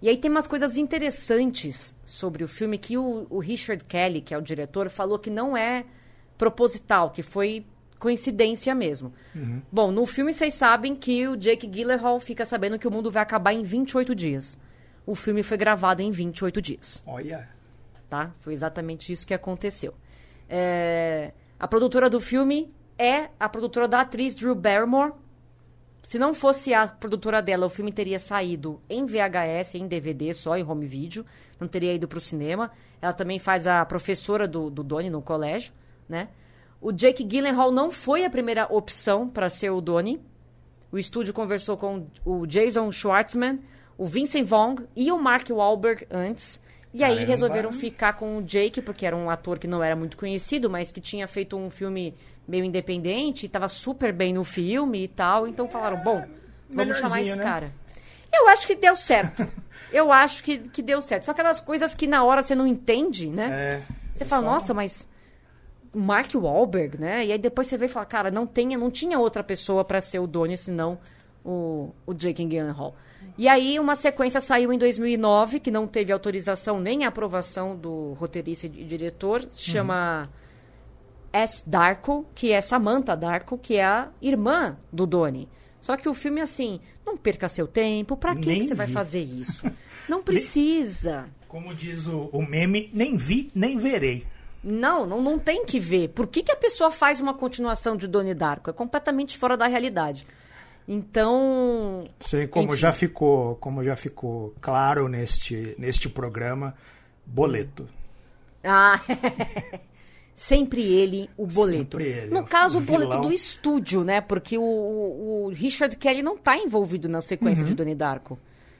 E 0.00 0.08
aí 0.08 0.16
tem 0.16 0.30
umas 0.30 0.46
coisas 0.46 0.76
interessantes 0.76 1.92
sobre 2.04 2.44
o 2.44 2.48
filme 2.48 2.78
que 2.78 2.96
o, 2.96 3.26
o 3.28 3.40
Richard 3.40 3.84
Kelly, 3.84 4.20
que 4.20 4.32
é 4.32 4.38
o 4.38 4.42
diretor, 4.42 4.88
falou 4.88 5.18
que 5.18 5.28
não 5.28 5.56
é 5.56 5.84
proposital, 6.38 7.10
que 7.10 7.22
foi 7.22 7.66
coincidência 8.02 8.74
mesmo. 8.74 9.12
Bom, 9.70 9.92
no 9.92 10.04
filme 10.04 10.32
vocês 10.32 10.54
sabem 10.54 10.92
que 10.96 11.28
o 11.28 11.36
Jake 11.36 11.68
Gyllenhaal 11.68 12.18
fica 12.18 12.44
sabendo 12.44 12.76
que 12.76 12.88
o 12.88 12.90
mundo 12.90 13.12
vai 13.12 13.22
acabar 13.22 13.52
em 13.52 13.62
28 13.62 14.12
dias. 14.12 14.58
O 15.06 15.14
filme 15.14 15.44
foi 15.44 15.56
gravado 15.56 16.02
em 16.02 16.10
28 16.10 16.60
dias 16.60 17.00
Olha. 17.06 17.48
tá? 18.10 18.32
Foi 18.40 18.52
exatamente 18.52 19.12
isso 19.12 19.24
que 19.24 19.32
aconteceu. 19.32 19.94
É, 20.48 21.32
a 21.60 21.68
produtora 21.68 22.10
do 22.10 22.18
filme 22.18 22.74
é 22.98 23.30
a 23.38 23.48
produtora 23.48 23.86
da 23.86 24.00
atriz 24.00 24.34
Drew 24.34 24.56
Barrymore. 24.56 25.12
Se 26.02 26.18
não 26.18 26.34
fosse 26.34 26.74
a 26.74 26.88
produtora 26.88 27.40
dela, 27.40 27.66
o 27.66 27.70
filme 27.70 27.92
teria 27.92 28.18
saído 28.18 28.80
em 28.90 29.06
VHS, 29.06 29.76
em 29.76 29.86
DVD, 29.86 30.34
só 30.34 30.56
em 30.56 30.64
home 30.64 30.86
video. 30.86 31.24
Não 31.60 31.68
teria 31.68 31.94
ido 31.94 32.08
para 32.08 32.18
o 32.18 32.20
cinema. 32.20 32.72
Ela 33.00 33.12
também 33.12 33.38
faz 33.38 33.68
a 33.68 33.84
professora 33.84 34.48
do, 34.48 34.68
do 34.68 34.82
Donnie 34.82 35.08
no 35.08 35.22
colégio, 35.22 35.72
né? 36.08 36.28
O 36.82 36.90
Jake 36.92 37.22
Gyllenhaal 37.22 37.70
não 37.70 37.90
foi 37.92 38.24
a 38.24 38.30
primeira 38.30 38.66
opção 38.68 39.28
para 39.28 39.48
ser 39.48 39.70
o 39.70 39.80
Donnie. 39.80 40.20
O 40.90 40.98
estúdio 40.98 41.32
conversou 41.32 41.76
com 41.76 42.08
o 42.24 42.44
Jason 42.44 42.90
Schwartzman, 42.90 43.56
o 43.96 44.04
Vincent 44.04 44.44
Vaughn 44.44 44.74
e 44.96 45.12
o 45.12 45.16
Mark 45.18 45.48
Wahlberg 45.48 46.06
antes. 46.10 46.60
E 46.92 47.02
aí 47.02 47.14
Caramba. 47.14 47.30
resolveram 47.30 47.72
ficar 47.72 48.14
com 48.14 48.36
o 48.36 48.42
Jake, 48.42 48.82
porque 48.82 49.06
era 49.06 49.16
um 49.16 49.30
ator 49.30 49.58
que 49.58 49.66
não 49.68 49.82
era 49.82 49.94
muito 49.96 50.16
conhecido, 50.16 50.68
mas 50.68 50.92
que 50.92 51.00
tinha 51.00 51.26
feito 51.26 51.56
um 51.56 51.70
filme 51.70 52.14
meio 52.46 52.64
independente, 52.64 53.44
e 53.44 53.46
estava 53.46 53.68
super 53.68 54.12
bem 54.12 54.34
no 54.34 54.44
filme 54.44 55.04
e 55.04 55.08
tal. 55.08 55.46
Então 55.46 55.68
falaram, 55.68 55.98
bom, 56.02 56.26
vamos 56.68 56.98
chamar 56.98 57.22
esse 57.22 57.36
né? 57.36 57.42
cara. 57.42 57.72
Eu 58.30 58.48
acho 58.48 58.66
que 58.66 58.74
deu 58.74 58.96
certo. 58.96 59.48
Eu 59.92 60.10
acho 60.10 60.42
que, 60.42 60.56
que 60.56 60.80
deu 60.82 61.02
certo. 61.02 61.24
Só 61.24 61.32
aquelas 61.32 61.60
coisas 61.60 61.94
que 61.94 62.06
na 62.06 62.24
hora 62.24 62.42
você 62.42 62.54
não 62.54 62.66
entende, 62.66 63.28
né? 63.28 63.50
É, 63.52 63.82
Você 64.14 64.24
fala, 64.24 64.42
só- 64.42 64.50
nossa, 64.50 64.74
mas 64.74 65.06
o 65.92 66.00
Mark 66.00 66.34
Wahlberg, 66.34 66.98
né? 66.98 67.26
E 67.26 67.32
aí 67.32 67.38
depois 67.38 67.66
você 67.66 67.76
vê 67.76 67.86
e 67.86 67.88
fala, 67.88 68.06
cara, 68.06 68.30
não, 68.30 68.46
tenha, 68.46 68.78
não 68.78 68.90
tinha 68.90 69.18
outra 69.18 69.42
pessoa 69.42 69.84
para 69.84 70.00
ser 70.00 70.18
o 70.18 70.26
Donnie 70.26 70.56
senão 70.56 70.98
o, 71.44 71.90
o 72.06 72.14
Jake 72.14 72.44
Gyllenhaal. 72.44 72.94
E 73.36 73.48
aí 73.48 73.78
uma 73.78 73.96
sequência 73.96 74.40
saiu 74.40 74.72
em 74.72 74.78
2009, 74.78 75.60
que 75.60 75.70
não 75.70 75.86
teve 75.86 76.12
autorização 76.12 76.80
nem 76.80 77.04
aprovação 77.04 77.76
do 77.76 78.12
roteirista 78.14 78.66
e 78.66 78.84
diretor, 78.84 79.46
chama 79.54 80.28
S. 81.32 81.68
Darko, 81.68 82.26
que 82.34 82.52
é 82.52 82.60
Samantha 82.60 83.16
Darko, 83.16 83.56
que 83.56 83.76
é 83.76 83.84
a 83.84 84.08
irmã 84.20 84.76
do 84.92 85.06
Donnie. 85.06 85.48
Só 85.80 85.96
que 85.96 86.08
o 86.08 86.14
filme, 86.14 86.40
assim, 86.40 86.78
não 87.04 87.16
perca 87.16 87.48
seu 87.48 87.66
tempo, 87.66 88.16
pra 88.16 88.36
que, 88.36 88.62
você 88.62 88.74
vai 88.74 88.86
fazer 88.86 89.22
isso? 89.22 89.66
Não 90.08 90.20
precisa. 90.20 91.26
Como 91.46 91.72
diz 91.72 92.08
o, 92.08 92.28
o 92.32 92.44
meme, 92.44 92.90
nem 92.92 93.16
vi, 93.16 93.50
nem 93.54 93.78
verei. 93.78 94.26
Não, 94.62 95.04
não, 95.06 95.20
não 95.20 95.38
tem 95.38 95.64
que 95.64 95.80
ver. 95.80 96.08
Por 96.10 96.26
que, 96.26 96.42
que 96.42 96.52
a 96.52 96.56
pessoa 96.56 96.90
faz 96.90 97.20
uma 97.20 97.34
continuação 97.34 97.96
de 97.96 98.06
Donnie 98.06 98.34
Darko? 98.34 98.70
É 98.70 98.72
completamente 98.72 99.36
fora 99.36 99.56
da 99.56 99.66
realidade. 99.66 100.26
Então. 100.86 102.08
Sei 102.20 102.46
como 102.46 102.68
Enfim. 102.72 102.76
já 102.76 102.92
ficou, 102.92 103.56
como 103.56 103.82
já 103.82 103.96
ficou 103.96 104.54
claro 104.60 105.08
neste, 105.08 105.74
neste 105.78 106.08
programa, 106.08 106.74
boleto. 107.26 107.88
Ah, 108.64 109.00
sempre 110.34 110.82
ele, 110.82 111.28
o 111.36 111.46
boleto. 111.46 111.98
Sempre 111.98 112.04
ele, 112.04 112.30
no 112.34 112.40
o 112.40 112.44
caso, 112.44 112.78
o 112.78 112.80
boleto 112.80 113.10
vilão. 113.12 113.20
do 113.28 113.32
estúdio, 113.32 114.04
né? 114.04 114.20
Porque 114.20 114.56
o, 114.58 114.62
o- 114.62 115.44
o 115.46 115.48
Richard 115.50 115.96
Kelly 115.96 116.22
não 116.22 116.36
tá 116.36 116.56
envolvido 116.56 117.08
na 117.08 117.20
sequência 117.20 117.62
Uhum. 117.62 117.68
de 117.68 117.74
Donnie 117.74 117.94
Darko. 117.94 118.38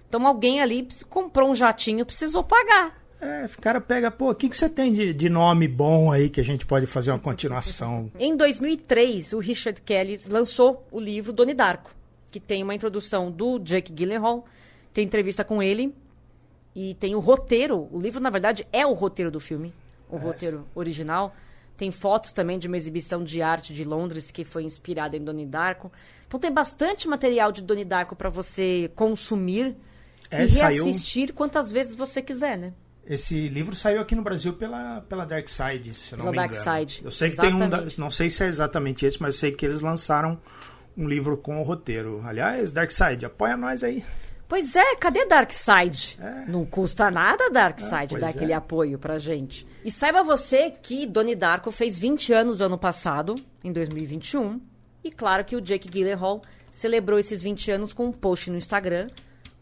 Então 0.08 0.26
alguém 0.26 0.60
ali 0.60 0.86
comprou 1.08 1.50
um 1.50 1.54
jatinho, 1.54 2.04
precisou 2.04 2.44
pagar. 2.44 3.01
É, 3.24 3.46
o 3.46 3.60
cara 3.60 3.80
pega, 3.80 4.10
pô, 4.10 4.30
o 4.30 4.34
que, 4.34 4.48
que 4.48 4.56
você 4.56 4.68
tem 4.68 4.92
de, 4.92 5.14
de 5.14 5.28
nome 5.30 5.68
bom 5.68 6.10
aí 6.10 6.28
que 6.28 6.40
a 6.40 6.44
gente 6.44 6.66
pode 6.66 6.86
fazer 6.86 7.12
uma 7.12 7.20
continuação? 7.20 8.10
Em 8.18 8.36
2003, 8.36 9.32
o 9.34 9.38
Richard 9.38 9.80
Kelly 9.82 10.20
lançou 10.28 10.84
o 10.90 10.98
livro 10.98 11.32
Donnie 11.32 11.54
Darko, 11.54 11.92
que 12.32 12.40
tem 12.40 12.64
uma 12.64 12.74
introdução 12.74 13.30
do 13.30 13.60
Jake 13.60 13.92
Gyllenhaal, 13.92 14.44
tem 14.92 15.04
entrevista 15.04 15.44
com 15.44 15.62
ele 15.62 15.94
e 16.74 16.94
tem 16.94 17.14
o 17.14 17.20
roteiro. 17.20 17.88
O 17.92 18.00
livro, 18.00 18.18
na 18.20 18.28
verdade, 18.28 18.66
é 18.72 18.84
o 18.84 18.92
roteiro 18.92 19.30
do 19.30 19.38
filme, 19.38 19.72
o 20.10 20.16
roteiro 20.16 20.66
original. 20.74 21.32
Tem 21.76 21.92
fotos 21.92 22.32
também 22.32 22.58
de 22.58 22.66
uma 22.66 22.76
exibição 22.76 23.22
de 23.22 23.40
arte 23.40 23.72
de 23.72 23.84
Londres 23.84 24.32
que 24.32 24.44
foi 24.44 24.64
inspirada 24.64 25.16
em 25.16 25.22
Donnie 25.22 25.46
Darko. 25.46 25.92
Então 26.26 26.40
tem 26.40 26.50
bastante 26.52 27.06
material 27.08 27.52
de 27.52 27.62
Donnie 27.62 27.84
Darko 27.84 28.16
para 28.16 28.28
você 28.28 28.90
consumir 28.96 29.76
É, 30.30 30.44
e 30.44 30.48
saiu- 30.48 30.84
reassistir 30.84 31.32
quantas 31.32 31.70
vezes 31.70 31.94
você 31.94 32.20
quiser, 32.20 32.58
né? 32.58 32.72
Esse 33.12 33.46
livro 33.48 33.76
saiu 33.76 34.00
aqui 34.00 34.14
no 34.14 34.22
Brasil 34.22 34.54
pela, 34.54 35.02
pela 35.02 35.26
Dark 35.26 35.46
Side, 35.46 35.94
se 35.94 36.14
eu 36.14 36.18
não 36.18 36.24
Pela 36.24 36.30
me 36.30 36.36
Dark 36.38 36.52
engano. 36.52 36.78
Side, 36.78 37.02
Eu 37.04 37.10
sei 37.10 37.28
que 37.30 37.36
tem 37.36 37.52
um, 37.52 37.58
exatamente. 37.58 38.00
não 38.00 38.10
sei 38.10 38.30
se 38.30 38.42
é 38.42 38.46
exatamente 38.46 39.04
esse, 39.04 39.20
mas 39.20 39.34
eu 39.34 39.40
sei 39.40 39.52
que 39.52 39.66
eles 39.66 39.82
lançaram 39.82 40.40
um 40.96 41.06
livro 41.06 41.36
com 41.36 41.60
o 41.60 41.62
roteiro. 41.62 42.22
Aliás, 42.24 42.72
Dark 42.72 42.90
Side, 42.90 43.26
apoia 43.26 43.54
nós 43.54 43.84
aí. 43.84 44.02
Pois 44.48 44.74
é, 44.76 44.96
cadê 44.96 45.26
Darkseid? 45.26 46.18
É. 46.18 46.46
Não 46.50 46.64
custa 46.64 47.10
nada 47.10 47.50
Darkseid 47.50 48.08
pois 48.08 48.20
dar 48.22 48.28
é. 48.28 48.30
aquele 48.30 48.54
apoio 48.54 48.98
pra 48.98 49.18
gente. 49.18 49.66
E 49.84 49.90
saiba 49.90 50.22
você 50.22 50.70
que 50.70 51.06
Donnie 51.06 51.36
Darko 51.36 51.70
fez 51.70 51.98
20 51.98 52.32
anos 52.32 52.60
no 52.60 52.64
ano 52.66 52.78
passado, 52.78 53.34
em 53.62 53.70
2021. 53.72 54.58
E 55.04 55.10
claro 55.10 55.44
que 55.44 55.54
o 55.54 55.60
Jake 55.60 55.86
Gyllenhaal 55.86 56.40
celebrou 56.70 57.18
esses 57.18 57.42
20 57.42 57.72
anos 57.72 57.92
com 57.92 58.06
um 58.06 58.12
post 58.12 58.50
no 58.50 58.56
Instagram. 58.56 59.08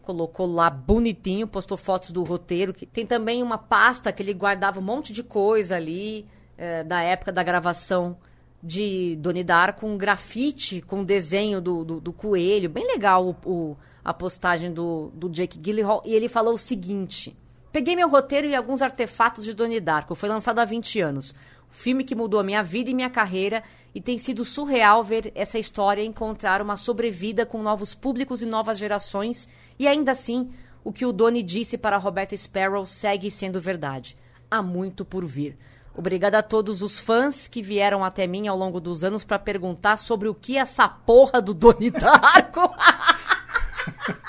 Colocou 0.03 0.47
lá 0.47 0.69
bonitinho, 0.71 1.47
postou 1.47 1.77
fotos 1.77 2.11
do 2.11 2.23
roteiro. 2.23 2.73
Tem 2.73 3.05
também 3.07 3.43
uma 3.43 3.59
pasta 3.59 4.13
que 4.13 4.23
ele 4.23 4.33
guardava 4.35 4.81
um 4.81 4.83
monte 4.83 5.13
de 5.13 5.23
coisa 5.23 5.77
ali, 5.77 6.27
eh, 6.59 6.83
da 6.85 7.03
época 7.03 7.31
da 7.31 7.43
gravação 7.43 8.17
de 8.63 9.17
Donnie 9.17 9.45
Darko, 9.45 9.87
um 9.87 9.97
grafite 9.97 10.81
com 10.83 11.03
desenho 11.05 11.61
do, 11.61 11.85
do, 11.85 12.01
do 12.01 12.13
coelho. 12.13 12.69
Bem 12.69 12.87
legal 12.87 13.27
o, 13.27 13.37
o- 13.51 13.77
a 14.05 14.13
postagem 14.13 14.73
do, 14.73 15.11
do 15.15 15.29
Jake 15.29 15.59
Gyllenhaal. 15.59 16.03
E 16.05 16.15
ele 16.15 16.29
falou 16.29 16.55
o 16.55 16.59
seguinte... 16.59 17.37
Peguei 17.73 17.95
meu 17.95 18.09
roteiro 18.09 18.49
e 18.49 18.55
alguns 18.57 18.83
artefatos 18.83 19.45
de 19.45 19.55
Donnie 19.55 19.79
Darko. 19.79 20.17
Foi 20.17 20.29
lançado 20.29 20.59
há 20.59 20.65
20 20.65 21.01
anos. 21.03 21.33
Filme 21.71 22.05
que 22.05 22.15
mudou 22.15 22.41
a 22.41 22.45
minha 22.45 22.63
vida 22.63 22.91
e 22.91 22.95
minha 22.95 23.11
carreira. 23.11 23.63
E 23.95 24.01
tem 24.01 24.19
sido 24.19 24.45
surreal 24.45 25.03
ver 25.03 25.33
essa 25.35 25.59
história 25.59 26.03
encontrar 26.03 26.61
uma 26.61 26.77
sobrevida 26.77 27.47
com 27.47 27.63
novos 27.63 27.95
públicos 27.95 28.43
e 28.43 28.47
novas 28.47 28.79
gerações. 28.79 29.49
E 29.79 29.89
ainda 29.89 30.13
assim, 30.13 30.51
o 30.85 30.93
que 30.93 31.07
o 31.07 31.13
Donnie 31.13 31.43
disse 31.43 31.79
para 31.79 31.97
Roberta 31.97 32.37
Sparrow 32.37 32.87
segue 32.87 33.31
sendo 33.31 33.61
verdade. 33.61 34.17
Há 34.51 34.63
muito 34.63 35.05
por 35.05 35.25
vir. 35.25 35.57
Obrigada 35.95 36.39
a 36.39 36.43
todos 36.43 36.83
os 36.83 36.99
fãs 36.99 37.49
que 37.49 37.63
vieram 37.63 38.05
até 38.05 38.27
mim 38.27 38.47
ao 38.47 38.57
longo 38.57 38.81
dos 38.81 39.03
anos 39.03 39.25
para 39.25 39.39
perguntar 39.39 39.97
sobre 39.97 40.29
o 40.29 40.35
que 40.35 40.57
essa 40.57 40.89
porra 40.89 41.43
do 41.43 41.53
Donnie 41.53 41.91
Darko. 41.91 42.71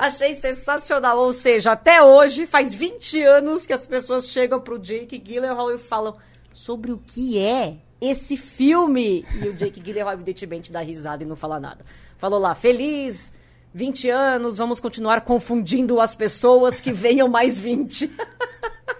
Achei 0.00 0.34
sensacional. 0.34 1.18
Ou 1.18 1.32
seja, 1.32 1.72
até 1.72 2.02
hoje, 2.02 2.46
faz 2.46 2.72
20 2.74 3.22
anos 3.22 3.66
que 3.66 3.72
as 3.72 3.86
pessoas 3.86 4.28
chegam 4.28 4.58
pro 4.58 4.78
Jake 4.78 5.18
Gyllenhaal 5.18 5.74
e 5.74 5.78
falam 5.78 6.16
sobre 6.54 6.90
o 6.90 6.96
que 6.96 7.38
é 7.38 7.76
esse 8.00 8.34
filme. 8.34 9.26
E 9.42 9.48
o 9.48 9.54
Jake 9.54 9.78
Gyllenhaal, 9.78 10.14
evidentemente, 10.14 10.72
dá 10.72 10.80
risada 10.80 11.22
e 11.22 11.26
não 11.26 11.36
fala 11.36 11.60
nada. 11.60 11.84
Falou 12.16 12.40
lá, 12.40 12.54
feliz 12.54 13.30
20 13.74 14.08
anos, 14.08 14.56
vamos 14.56 14.80
continuar 14.80 15.20
confundindo 15.20 16.00
as 16.00 16.14
pessoas 16.14 16.80
que 16.80 16.94
venham 16.94 17.28
mais 17.28 17.58
20. 17.58 18.10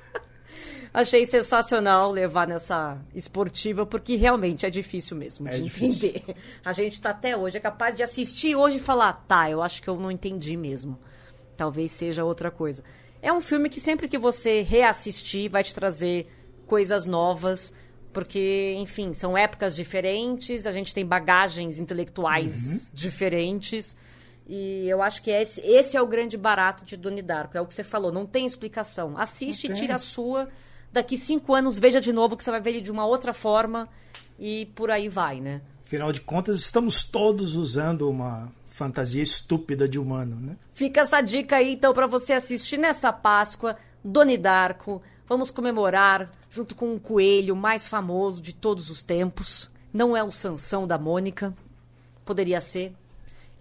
Achei 0.92 1.24
sensacional 1.24 2.10
levar 2.10 2.48
nessa 2.48 2.98
esportiva, 3.14 3.86
porque 3.86 4.16
realmente 4.16 4.66
é 4.66 4.70
difícil 4.70 5.16
mesmo 5.16 5.46
É 5.48 5.52
de 5.52 5.62
difícil. 5.62 6.08
entender. 6.10 6.34
A 6.64 6.72
gente 6.72 7.00
tá 7.00 7.10
até 7.10 7.36
hoje, 7.36 7.56
é 7.56 7.60
capaz 7.60 7.94
de 7.94 8.02
assistir 8.02 8.56
hoje 8.56 8.78
e 8.78 8.80
falar, 8.80 9.12
tá, 9.28 9.48
eu 9.48 9.62
acho 9.62 9.80
que 9.82 9.88
eu 9.88 9.96
não 9.96 10.10
entendi 10.10 10.56
mesmo. 10.56 10.98
Talvez 11.56 11.92
seja 11.92 12.24
outra 12.24 12.50
coisa. 12.50 12.82
É 13.22 13.32
um 13.32 13.40
filme 13.40 13.68
que 13.68 13.78
sempre 13.80 14.08
que 14.08 14.18
você 14.18 14.62
reassistir 14.62 15.50
vai 15.50 15.62
te 15.62 15.74
trazer 15.74 16.26
coisas 16.66 17.06
novas, 17.06 17.72
porque, 18.12 18.74
enfim, 18.78 19.14
são 19.14 19.36
épocas 19.38 19.76
diferentes, 19.76 20.66
a 20.66 20.72
gente 20.72 20.92
tem 20.92 21.06
bagagens 21.06 21.78
intelectuais 21.78 22.90
diferentes. 22.92 23.94
E 24.48 24.88
eu 24.88 25.00
acho 25.00 25.22
que 25.22 25.30
esse, 25.30 25.60
esse 25.60 25.96
é 25.96 26.02
o 26.02 26.06
grande 26.08 26.36
barato 26.36 26.84
de 26.84 26.96
Donnie 26.96 27.22
Darko. 27.22 27.56
É 27.56 27.60
o 27.60 27.66
que 27.66 27.74
você 27.74 27.84
falou, 27.84 28.10
não 28.10 28.26
tem 28.26 28.44
explicação. 28.46 29.16
Assiste, 29.16 29.68
Não 29.68 29.74
tem. 29.76 29.82
tira 29.82 29.94
a 29.94 29.98
sua. 29.98 30.48
Daqui 30.92 31.16
cinco 31.16 31.54
anos, 31.54 31.78
veja 31.78 32.00
de 32.00 32.12
novo 32.12 32.36
que 32.36 32.42
você 32.44 32.50
vai 32.50 32.60
ver 32.60 32.70
ele 32.70 32.80
de 32.80 32.90
uma 32.90 33.06
outra 33.06 33.32
forma. 33.32 33.88
E 34.38 34.66
por 34.74 34.90
aí 34.90 35.08
vai, 35.08 35.40
né? 35.40 35.60
Afinal 35.84 36.12
de 36.12 36.20
contas, 36.20 36.58
estamos 36.60 37.02
todos 37.04 37.56
usando 37.56 38.08
uma 38.08 38.50
fantasia 38.66 39.22
estúpida 39.22 39.86
de 39.88 39.98
humano, 39.98 40.36
né? 40.36 40.56
Fica 40.72 41.02
essa 41.02 41.20
dica 41.20 41.56
aí, 41.56 41.74
então, 41.74 41.92
para 41.92 42.06
você 42.06 42.32
assistir 42.32 42.78
nessa 42.78 43.12
Páscoa, 43.12 43.76
Doni 44.02 44.38
Darko. 44.38 45.02
Vamos 45.28 45.50
comemorar 45.50 46.30
junto 46.50 46.74
com 46.74 46.94
um 46.94 46.98
coelho 46.98 47.54
mais 47.54 47.86
famoso 47.86 48.40
de 48.40 48.52
todos 48.54 48.88
os 48.90 49.04
tempos. 49.04 49.70
Não 49.92 50.16
é 50.16 50.24
o 50.24 50.32
Sansão 50.32 50.86
da 50.86 50.96
Mônica. 50.98 51.54
Poderia 52.24 52.60
ser. 52.60 52.94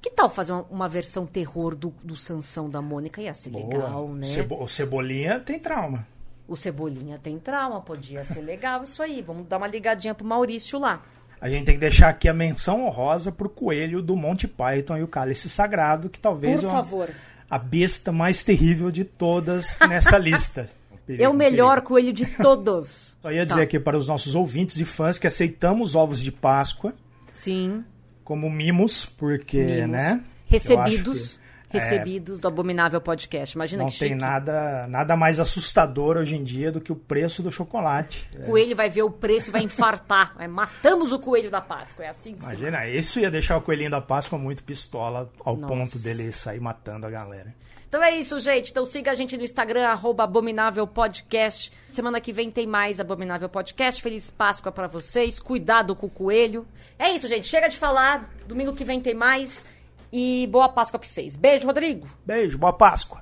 Que 0.02 0.10
tal 0.10 0.30
fazer 0.30 0.54
uma, 0.54 0.66
uma 0.70 0.88
versão 0.88 1.26
terror 1.26 1.76
do, 1.76 1.94
do 2.04 2.16
Sansão 2.16 2.70
da 2.70 2.82
Mônica? 2.82 3.22
Ia 3.22 3.34
ser 3.34 3.50
legal, 3.52 4.06
Boa. 4.08 4.16
né? 4.16 4.24
Cebo- 4.24 4.64
o 4.64 4.70
Cebolinha 4.70 5.40
tem 5.40 5.60
trauma. 5.60 6.08
O 6.50 6.56
Cebolinha 6.56 7.20
tem 7.22 7.38
trauma, 7.38 7.80
podia 7.80 8.24
ser 8.24 8.42
legal 8.42 8.84
isso 8.84 9.04
aí. 9.04 9.22
Vamos 9.26 9.48
dar 9.48 9.58
uma 9.58 9.68
ligadinha 9.68 10.16
pro 10.16 10.26
Maurício 10.26 10.80
lá. 10.80 11.02
A 11.40 11.48
gente 11.50 11.66
tem 11.66 11.76
que 11.76 11.80
deixar 11.82 12.10
aqui 12.10 12.28
a 12.28 12.34
menção 12.34 12.86
honrosa 12.86 13.32
pro 13.32 13.48
coelho 13.48 14.02
do 14.02 14.16
Monty 14.16 14.48
Python 14.48 14.98
e 14.98 15.04
o 15.04 15.08
Cálice 15.08 15.48
Sagrado, 15.50 16.10
que 16.10 16.20
talvez 16.20 16.60
Por 16.60 16.68
é 16.68 16.72
favor. 16.72 17.10
a 17.50 17.58
besta 17.60 18.12
mais 18.12 18.44
terrível 18.44 18.90
de 18.92 19.04
todas 19.06 19.78
nessa 19.88 20.18
lista. 20.20 20.70
É 21.08 21.30
o 21.30 21.34
melhor 21.34 21.82
coelho 21.82 22.12
de 22.12 22.26
todos. 22.26 23.16
Só 23.22 23.32
ia 23.32 23.46
Tá. 23.46 23.54
dizer 23.54 23.62
aqui 23.64 23.80
para 23.80 23.98
os 23.98 24.08
nossos 24.08 24.36
ouvintes 24.36 24.78
e 24.80 24.86
fãs 24.86 25.18
que 25.18 25.28
aceitamos 25.28 25.96
ovos 25.96 26.20
de 26.20 26.32
Páscoa 26.32 26.94
Sim. 27.32 27.84
como 28.24 28.50
mimos, 28.50 29.06
porque, 29.06 29.58
Mimos. 29.64 29.90
né? 29.92 30.22
Recebidos. 30.48 31.40
Acho 31.78 31.88
Recebidos 31.90 32.40
do 32.40 32.48
Abominável 32.48 33.00
Podcast. 33.00 33.54
que 33.54 33.58
Imagina 33.58 33.84
Não 33.84 33.90
que 33.90 34.00
tem 34.00 34.10
chique. 34.10 34.22
nada, 34.22 34.88
nada 34.88 35.16
mais 35.16 35.40
assustador 35.40 36.18
hoje 36.18 36.36
em 36.36 36.44
dia 36.44 36.72
do 36.72 36.82
que 36.82 36.92
o 36.92 36.96
preço 36.96 37.44
do 37.44 37.52
chocolate. 37.52 38.30
O 38.36 38.46
coelho 38.46 38.76
vai 38.76 38.90
ver 38.90 39.04
o 39.04 39.12
preço 39.12 39.50
e 39.50 39.52
vai 39.52 39.64
infartar. 39.64 40.34
Vai, 40.36 40.48
Matamos 40.60 41.12
o 41.12 41.20
coelho 41.20 41.52
da 41.52 41.62
Páscoa. 41.62 42.06
É 42.06 42.10
assim 42.10 42.36
que 42.36 42.44
se 42.44 42.56
Imagina, 42.56 42.88
isso 42.88 43.20
ia 43.20 43.30
deixar 43.30 43.58
o 43.58 43.62
coelhinho 43.62 43.92
da 43.92 44.02
Páscoa 44.02 44.38
muito 44.40 44.64
pistola 44.64 45.32
ao 45.44 45.56
Nossa. 45.56 45.74
ponto 45.74 46.00
dele 46.00 46.32
sair 46.32 46.60
matando 46.60 47.06
a 47.06 47.10
galera. 47.10 47.54
Então 47.88 48.04
é 48.04 48.16
isso, 48.16 48.40
gente. 48.40 48.70
Então 48.70 48.86
siga 48.86 49.12
a 49.12 49.16
gente 49.16 49.36
no 49.36 49.44
Instagram, 49.44 49.88
arroba 49.88 50.24
Abominável 50.24 50.86
Podcast. 50.86 51.72
Semana 51.90 52.22
que 52.22 52.32
vem 52.32 52.52
tem 52.52 52.68
mais 52.68 53.00
Abominável 53.00 53.50
Podcast. 53.50 54.00
Feliz 54.00 54.30
Páscoa 54.30 54.72
pra 54.72 54.86
vocês. 54.86 55.40
Cuidado 55.40 55.96
com 55.96 56.06
o 56.06 56.10
coelho. 56.10 56.68
É 57.00 57.10
isso, 57.10 57.28
gente. 57.28 57.48
Chega 57.48 57.68
de 57.68 57.78
falar. 57.78 58.30
Domingo 58.48 58.74
que 58.76 58.84
vem 58.86 59.02
tem 59.02 59.16
mais. 59.16 59.66
E 60.12 60.48
boa 60.48 60.68
Páscoa 60.68 61.00
pra 61.00 61.08
vocês. 61.08 61.36
Beijo, 61.36 61.68
Rodrigo. 61.68 62.08
Beijo, 62.26 62.58
boa 62.58 62.74
Páscoa! 62.74 63.20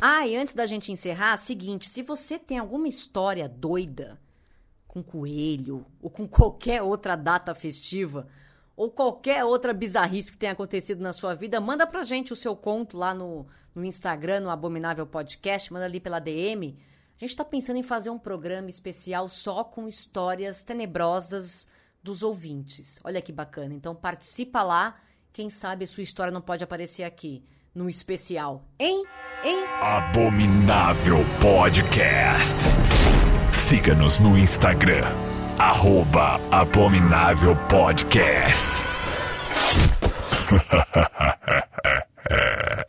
Ah, 0.00 0.26
e 0.26 0.34
antes 0.34 0.54
da 0.54 0.66
gente 0.66 0.90
encerrar, 0.90 1.36
seguinte, 1.36 1.88
se 1.88 2.02
você 2.02 2.38
tem 2.38 2.58
alguma 2.58 2.88
história 2.88 3.46
doida 3.46 4.18
com 4.88 5.02
coelho 5.02 5.84
ou 6.00 6.10
com 6.10 6.26
qualquer 6.26 6.82
outra 6.82 7.16
data 7.16 7.54
festiva 7.54 8.26
ou 8.74 8.90
qualquer 8.90 9.44
outra 9.44 9.74
bizarrice 9.74 10.32
que 10.32 10.38
tenha 10.38 10.52
acontecido 10.52 11.02
na 11.02 11.12
sua 11.12 11.34
vida, 11.34 11.60
manda 11.60 11.86
pra 11.86 12.02
gente 12.02 12.32
o 12.32 12.36
seu 12.36 12.56
conto 12.56 12.96
lá 12.96 13.12
no, 13.12 13.46
no 13.74 13.84
Instagram, 13.84 14.40
no 14.40 14.50
Abominável 14.50 15.06
Podcast, 15.06 15.70
manda 15.70 15.84
ali 15.84 16.00
pela 16.00 16.18
DM. 16.18 16.78
A 17.14 17.20
gente 17.20 17.36
tá 17.36 17.44
pensando 17.44 17.76
em 17.76 17.82
fazer 17.82 18.08
um 18.08 18.18
programa 18.18 18.70
especial 18.70 19.28
só 19.28 19.62
com 19.62 19.86
histórias 19.86 20.64
tenebrosas 20.64 21.68
dos 22.02 22.22
ouvintes. 22.22 22.98
Olha 23.04 23.20
que 23.20 23.30
bacana. 23.30 23.74
Então 23.74 23.94
participa 23.94 24.62
lá, 24.62 24.98
quem 25.32 25.48
sabe 25.48 25.86
sua 25.86 26.02
história 26.02 26.32
não 26.32 26.42
pode 26.42 26.62
aparecer 26.62 27.04
aqui 27.04 27.42
no 27.74 27.88
especial. 27.88 28.62
Hein? 28.78 29.02
Hein? 29.42 29.64
Abominável 29.80 31.18
Podcast. 31.40 32.56
Siga-nos 33.68 34.20
no 34.20 34.36
Instagram, 34.36 35.04
arroba 35.58 36.38
Abominável 36.50 37.56
Podcast. 37.68 38.82